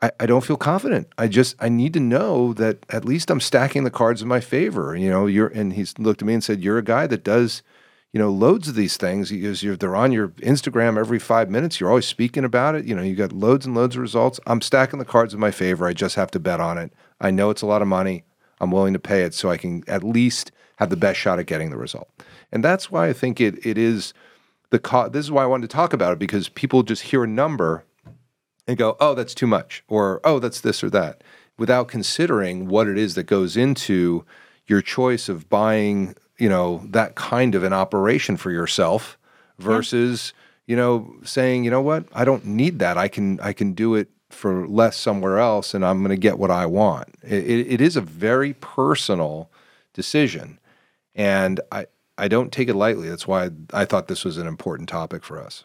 I, 0.00 0.10
I 0.18 0.26
don't 0.26 0.44
feel 0.44 0.56
confident. 0.56 1.08
I 1.18 1.28
just, 1.28 1.54
I 1.60 1.68
need 1.68 1.92
to 1.92 2.00
know 2.00 2.54
that 2.54 2.86
at 2.88 3.04
least 3.04 3.30
I'm 3.30 3.40
stacking 3.40 3.84
the 3.84 3.90
cards 3.90 4.22
in 4.22 4.28
my 4.28 4.40
favor. 4.40 4.96
You 4.96 5.10
know, 5.10 5.26
you're, 5.26 5.48
and 5.48 5.74
he's 5.74 5.98
looked 5.98 6.22
at 6.22 6.26
me 6.26 6.34
and 6.34 6.42
said, 6.42 6.62
you're 6.62 6.78
a 6.78 6.82
guy 6.82 7.06
that 7.06 7.22
does, 7.22 7.62
you 8.12 8.18
know, 8.18 8.30
loads 8.30 8.66
of 8.66 8.74
these 8.74 8.96
things. 8.96 9.30
Because 9.30 9.62
you're, 9.62 9.76
they're 9.76 9.94
on 9.94 10.10
your 10.10 10.28
Instagram 10.28 10.98
every 10.98 11.18
five 11.18 11.50
minutes. 11.50 11.78
You're 11.78 11.90
always 11.90 12.06
speaking 12.06 12.44
about 12.44 12.74
it. 12.74 12.86
You 12.86 12.94
know, 12.94 13.02
you 13.02 13.14
got 13.14 13.32
loads 13.32 13.66
and 13.66 13.74
loads 13.74 13.96
of 13.96 14.00
results. 14.00 14.40
I'm 14.46 14.62
stacking 14.62 14.98
the 14.98 15.04
cards 15.04 15.34
in 15.34 15.40
my 15.40 15.50
favor. 15.50 15.86
I 15.86 15.92
just 15.92 16.14
have 16.14 16.30
to 16.30 16.40
bet 16.40 16.60
on 16.60 16.78
it. 16.78 16.92
I 17.20 17.30
know 17.30 17.50
it's 17.50 17.62
a 17.62 17.66
lot 17.66 17.82
of 17.82 17.88
money. 17.88 18.24
I'm 18.58 18.70
willing 18.70 18.94
to 18.94 18.98
pay 18.98 19.22
it 19.22 19.34
so 19.34 19.50
I 19.50 19.58
can 19.58 19.84
at 19.86 20.02
least 20.02 20.50
have 20.76 20.88
the 20.88 20.96
best 20.96 21.18
shot 21.18 21.38
at 21.38 21.46
getting 21.46 21.70
the 21.70 21.76
result. 21.76 22.08
And 22.52 22.64
that's 22.64 22.90
why 22.90 23.08
I 23.08 23.12
think 23.12 23.40
it 23.40 23.64
it 23.66 23.76
is 23.76 24.14
the 24.70 24.78
co- 24.78 25.08
this 25.08 25.24
is 25.24 25.30
why 25.30 25.42
I 25.42 25.46
wanted 25.46 25.70
to 25.70 25.76
talk 25.76 25.92
about 25.92 26.12
it 26.12 26.18
because 26.18 26.48
people 26.48 26.82
just 26.82 27.02
hear 27.02 27.24
a 27.24 27.28
number 27.28 27.84
and 28.66 28.76
go, 28.76 28.96
"Oh, 29.00 29.14
that's 29.14 29.34
too 29.34 29.46
much," 29.46 29.84
or 29.88 30.20
"Oh, 30.24 30.38
that's 30.38 30.60
this 30.60 30.82
or 30.82 30.90
that," 30.90 31.22
without 31.58 31.88
considering 31.88 32.68
what 32.68 32.88
it 32.88 32.98
is 32.98 33.14
that 33.14 33.24
goes 33.24 33.56
into 33.56 34.24
your 34.66 34.82
choice 34.82 35.28
of 35.28 35.48
buying, 35.48 36.14
you 36.38 36.48
know, 36.48 36.82
that 36.88 37.14
kind 37.14 37.54
of 37.54 37.62
an 37.62 37.72
operation 37.72 38.36
for 38.36 38.50
yourself 38.50 39.16
versus, 39.58 40.32
yeah. 40.66 40.72
you 40.72 40.76
know, 40.76 41.14
saying, 41.24 41.64
"You 41.64 41.70
know 41.70 41.82
what? 41.82 42.06
I 42.12 42.24
don't 42.24 42.44
need 42.44 42.78
that. 42.80 42.98
I 42.98 43.08
can 43.08 43.38
I 43.40 43.52
can 43.52 43.72
do 43.72 43.94
it 43.94 44.08
for 44.30 44.66
less 44.66 44.96
somewhere 44.96 45.38
else 45.38 45.72
and 45.72 45.86
I'm 45.86 45.98
going 46.00 46.10
to 46.10 46.16
get 46.16 46.38
what 46.38 46.50
I 46.50 46.66
want." 46.66 47.14
It, 47.22 47.44
it, 47.44 47.72
it 47.74 47.80
is 47.80 47.96
a 47.96 48.00
very 48.00 48.54
personal 48.54 49.50
decision. 49.94 50.58
And 51.14 51.60
I 51.72 51.86
I 52.18 52.28
don't 52.28 52.52
take 52.52 52.68
it 52.68 52.74
lightly. 52.74 53.08
That's 53.08 53.26
why 53.26 53.50
I 53.72 53.84
thought 53.84 54.08
this 54.08 54.24
was 54.24 54.38
an 54.38 54.46
important 54.46 54.88
topic 54.88 55.24
for 55.24 55.40
us. 55.40 55.64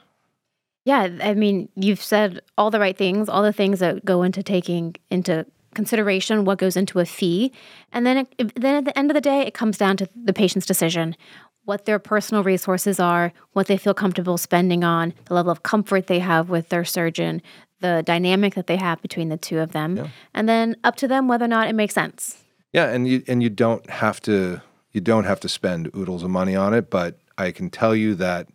Yeah, 0.84 1.10
I 1.22 1.36
mean, 1.36 1.70
you've 1.76 2.02
said 2.02 2.42
all 2.58 2.72
the 2.72 2.80
right 2.80 2.98
things, 2.98 3.30
all 3.30 3.44
the 3.44 3.54
things 3.54 3.80
that 3.80 4.04
go 4.04 4.24
into 4.24 4.42
taking 4.42 4.96
into 5.10 5.46
consideration 5.74 6.44
what 6.44 6.58
goes 6.58 6.76
into 6.76 7.00
a 7.00 7.06
fee, 7.06 7.52
and 7.92 8.06
then 8.06 8.28
it, 8.38 8.56
then 8.56 8.76
at 8.76 8.86
the 8.86 8.98
end 8.98 9.10
of 9.10 9.16
the 9.16 9.22
day, 9.22 9.42
it 9.42 9.54
comes 9.54 9.78
down 9.78 9.96
to 9.98 10.10
the 10.16 10.34
patient's 10.34 10.66
decision, 10.66 11.16
what 11.64 11.86
their 11.86 12.00
personal 12.00 12.44
resources 12.44 13.00
are, 13.00 13.32
what 13.54 13.68
they 13.68 13.78
feel 13.78 13.94
comfortable 13.94 14.38
spending 14.38 14.84
on, 14.84 15.14
the 15.26 15.34
level 15.34 15.52
of 15.52 15.64
comfort 15.64 16.08
they 16.08 16.20
have 16.20 16.50
with 16.50 16.70
their 16.70 16.84
surgeon, 16.84 17.42
the 17.80 18.04
dynamic 18.06 18.56
that 18.56 18.68
they 18.68 18.76
have 18.76 19.02
between 19.02 19.30
the 19.30 19.38
two 19.38 19.60
of 19.60 19.72
them, 19.72 19.98
yeah. 19.98 20.08
and 20.34 20.50
then 20.50 20.76
up 20.84 20.96
to 20.96 21.08
them 21.08 21.28
whether 21.28 21.46
or 21.46 21.50
not 21.50 21.70
it 21.70 21.74
makes 21.74 21.94
sense. 21.94 22.44
Yeah, 22.74 22.90
and 22.90 23.08
you 23.08 23.24
and 23.28 23.44
you 23.44 23.50
don't 23.50 23.88
have 23.90 24.20
to 24.22 24.62
you 24.92 25.02
don't 25.02 25.26
have 25.26 25.40
to 25.42 25.50
spend 25.50 25.90
oodles 25.96 26.24
of 26.24 26.30
money 26.30 26.56
on 26.56 26.74
it, 26.74 26.90
but 26.90 27.18
I 27.38 27.52
can 27.52 27.70
tell 27.70 27.96
you 27.96 28.16
that, 28.16 28.48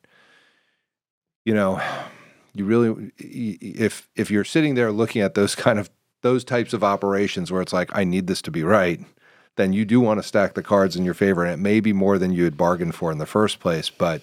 you 1.44 1.55
know, 1.55 1.81
you 2.55 2.64
really, 2.64 3.12
if 3.18 4.09
if 4.16 4.31
you're 4.31 4.44
sitting 4.44 4.75
there 4.75 4.92
looking 4.92 5.22
at 5.22 5.35
those 5.35 5.55
kind 5.55 5.79
of 5.79 5.90
those 6.22 6.44
types 6.44 6.72
of 6.72 6.83
operations 6.83 7.53
where 7.53 7.62
it's 7.62 7.72
like 7.72 7.90
I 7.94 8.05
need 8.05 8.27
this 8.27 8.42
to 8.42 8.51
be 8.51 8.62
right, 8.62 9.01
then 9.57 9.72
you 9.72 9.85
do 9.85 10.01
want 10.01 10.20
to 10.20 10.27
stack 10.27 10.55
the 10.55 10.62
cards 10.62 10.96
in 10.96 11.05
your 11.05 11.14
favor, 11.14 11.44
and 11.44 11.53
it 11.53 11.62
may 11.62 11.81
be 11.81 11.92
more 11.92 12.18
than 12.18 12.33
you 12.33 12.44
had 12.44 12.57
bargained 12.57 12.94
for 12.94 13.12
in 13.12 13.18
the 13.18 13.27
first 13.27 13.61
place. 13.61 13.90
But 13.90 14.22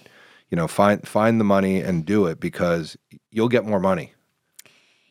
you 0.50 0.56
know, 0.56 0.68
find 0.68 1.06
find 1.06 1.40
the 1.40 1.44
money 1.44 1.80
and 1.80 2.04
do 2.04 2.26
it 2.26 2.40
because 2.40 2.96
you'll 3.30 3.48
get 3.48 3.64
more 3.64 3.80
money. 3.80 4.12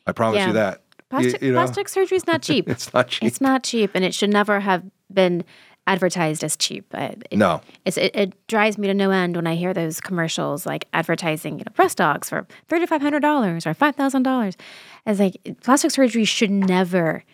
I 0.06 0.12
promise 0.12 0.38
yeah. 0.38 0.46
you 0.48 0.52
that. 0.54 0.82
Plastic, 1.10 1.42
you, 1.42 1.48
you 1.48 1.52
know? 1.54 1.60
plastic 1.60 1.88
surgery 1.88 2.16
is 2.16 2.26
not 2.26 2.42
cheap. 2.42 2.68
it's 2.68 2.92
not 2.92 3.08
cheap. 3.08 3.26
It's 3.26 3.40
not 3.40 3.62
cheap, 3.62 3.90
and 3.94 4.04
it 4.04 4.14
should 4.14 4.30
never 4.30 4.60
have 4.60 4.84
been 5.12 5.44
advertised 5.86 6.42
as 6.42 6.56
cheap. 6.56 6.92
It, 6.94 7.26
no, 7.32 7.60
it, 7.84 7.96
it 7.98 8.46
drives 8.46 8.78
me 8.78 8.86
to 8.88 8.94
no 8.94 9.10
end 9.10 9.36
when 9.36 9.46
I 9.46 9.54
hear 9.54 9.74
those 9.74 10.00
commercials 10.00 10.66
like 10.66 10.88
advertising, 10.92 11.58
you 11.58 11.64
know, 11.64 11.72
breast 11.74 11.98
dogs 11.98 12.28
for 12.28 12.46
thirty 12.68 12.86
five 12.86 13.02
hundred 13.02 13.20
dollars 13.20 13.66
or 13.66 13.74
five 13.74 13.96
thousand 13.96 14.22
dollars. 14.22 14.56
It's 15.06 15.20
like 15.20 15.36
plastic 15.62 15.90
surgery 15.90 16.24
should 16.24 16.50
never 16.50 17.24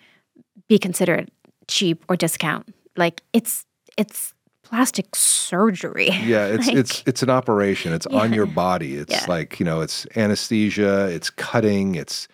be 0.68 0.78
considered 0.78 1.30
cheap 1.68 2.04
or 2.08 2.16
discount. 2.16 2.74
Like 2.96 3.22
it's 3.32 3.66
it's 3.96 4.34
plastic 4.62 5.14
surgery. 5.14 6.10
Yeah, 6.10 6.46
it's 6.46 6.66
like, 6.66 6.76
it's 6.76 7.02
it's 7.06 7.22
an 7.22 7.30
operation. 7.30 7.92
It's 7.92 8.06
yeah. 8.10 8.18
on 8.18 8.32
your 8.32 8.46
body. 8.46 8.96
It's 8.96 9.12
yeah. 9.12 9.26
like 9.28 9.60
you 9.60 9.66
know, 9.66 9.80
it's 9.80 10.06
anesthesia. 10.16 11.06
It's 11.06 11.30
cutting. 11.30 11.94
It's 11.94 12.28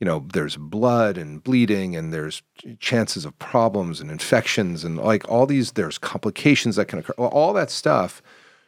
you 0.00 0.04
know, 0.04 0.24
there's 0.32 0.56
blood 0.56 1.18
and 1.18 1.42
bleeding 1.42 1.96
and 1.96 2.12
there's 2.12 2.42
chances 2.78 3.24
of 3.24 3.38
problems 3.38 4.00
and 4.00 4.10
infections 4.10 4.84
and 4.84 4.96
like 4.96 5.28
all 5.28 5.46
these, 5.46 5.72
there's 5.72 5.98
complications 5.98 6.76
that 6.76 6.86
can 6.86 7.00
occur. 7.00 7.14
All 7.14 7.52
that 7.54 7.70
stuff 7.70 8.22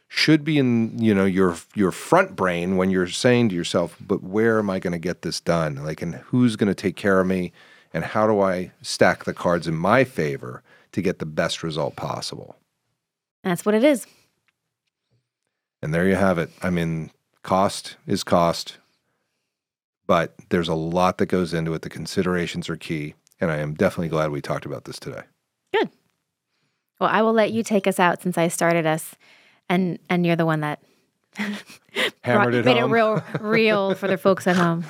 should 0.08 0.42
be 0.42 0.58
in, 0.58 0.98
you 0.98 1.14
know, 1.14 1.24
your 1.24 1.56
your 1.74 1.92
front 1.92 2.34
brain 2.34 2.76
when 2.76 2.90
you're 2.90 3.06
saying 3.06 3.48
to 3.48 3.54
yourself, 3.54 3.96
but 4.00 4.24
where 4.24 4.58
am 4.58 4.68
I 4.68 4.80
going 4.80 4.92
to 4.92 4.98
get 4.98 5.22
this 5.22 5.40
done? 5.40 5.76
Like, 5.76 6.02
and 6.02 6.16
who's 6.16 6.56
going 6.56 6.68
to 6.68 6.74
take 6.74 6.96
care 6.96 7.20
of 7.20 7.28
me? 7.28 7.52
And 7.94 8.04
how 8.04 8.26
do 8.26 8.40
I 8.40 8.72
stack 8.82 9.24
the 9.24 9.32
cards 9.32 9.68
in 9.68 9.76
my 9.76 10.02
favor 10.02 10.64
to 10.92 11.00
get 11.00 11.20
the 11.20 11.26
best 11.26 11.62
result 11.62 11.94
possible? 11.94 12.56
That's 13.44 13.64
what 13.64 13.76
it 13.76 13.84
is. 13.84 14.04
And 15.80 15.94
there 15.94 16.08
you 16.08 16.16
have 16.16 16.38
it. 16.38 16.50
I 16.60 16.70
mean, 16.70 17.10
cost 17.42 17.96
is 18.06 18.24
cost 18.24 18.78
but 20.10 20.34
there's 20.48 20.66
a 20.66 20.74
lot 20.74 21.18
that 21.18 21.26
goes 21.26 21.54
into 21.54 21.72
it. 21.72 21.82
The 21.82 21.88
considerations 21.88 22.68
are 22.68 22.74
key. 22.74 23.14
And 23.40 23.48
I 23.48 23.58
am 23.58 23.74
definitely 23.74 24.08
glad 24.08 24.32
we 24.32 24.40
talked 24.40 24.66
about 24.66 24.84
this 24.84 24.98
today. 24.98 25.22
Good. 25.72 25.88
Well, 26.98 27.08
I 27.08 27.22
will 27.22 27.32
let 27.32 27.52
you 27.52 27.62
take 27.62 27.86
us 27.86 28.00
out 28.00 28.20
since 28.20 28.36
I 28.36 28.48
started 28.48 28.86
us 28.86 29.14
and 29.68 30.00
and 30.08 30.26
you're 30.26 30.34
the 30.34 30.44
one 30.44 30.62
that 30.62 30.82
hammered 32.22 32.56
it 32.56 32.64
made 32.64 32.78
home. 32.78 32.90
it 32.90 32.92
real 32.92 33.22
real 33.38 33.94
for 33.94 34.08
the 34.08 34.18
folks 34.18 34.48
at 34.48 34.56
home. 34.56 34.84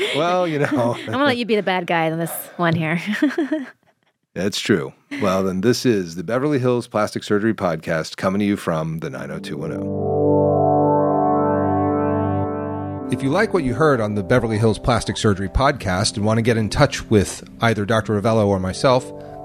well, 0.16 0.48
you 0.48 0.58
know. 0.58 0.66
I'm 0.98 1.06
gonna 1.06 1.24
let 1.24 1.36
you 1.36 1.46
be 1.46 1.54
the 1.54 1.62
bad 1.62 1.86
guy 1.86 2.06
in 2.06 2.18
this 2.18 2.32
one 2.56 2.74
here. 2.74 3.00
That's 4.34 4.58
true. 4.58 4.92
Well, 5.22 5.44
then 5.44 5.60
this 5.60 5.86
is 5.86 6.16
the 6.16 6.24
Beverly 6.24 6.58
Hills 6.58 6.88
Plastic 6.88 7.22
Surgery 7.22 7.54
Podcast 7.54 8.16
coming 8.16 8.40
to 8.40 8.44
you 8.44 8.56
from 8.56 8.98
the 8.98 9.08
90210. 9.08 10.15
If 13.08 13.22
you 13.22 13.30
like 13.30 13.54
what 13.54 13.62
you 13.62 13.72
heard 13.72 14.00
on 14.00 14.16
the 14.16 14.22
Beverly 14.24 14.58
Hills 14.58 14.80
Plastic 14.80 15.16
Surgery 15.16 15.48
podcast 15.48 16.16
and 16.16 16.26
want 16.26 16.38
to 16.38 16.42
get 16.42 16.56
in 16.56 16.68
touch 16.68 17.08
with 17.08 17.48
either 17.60 17.84
Dr. 17.84 18.20
Rovelo 18.20 18.48
or 18.48 18.58
myself, 18.58 19.04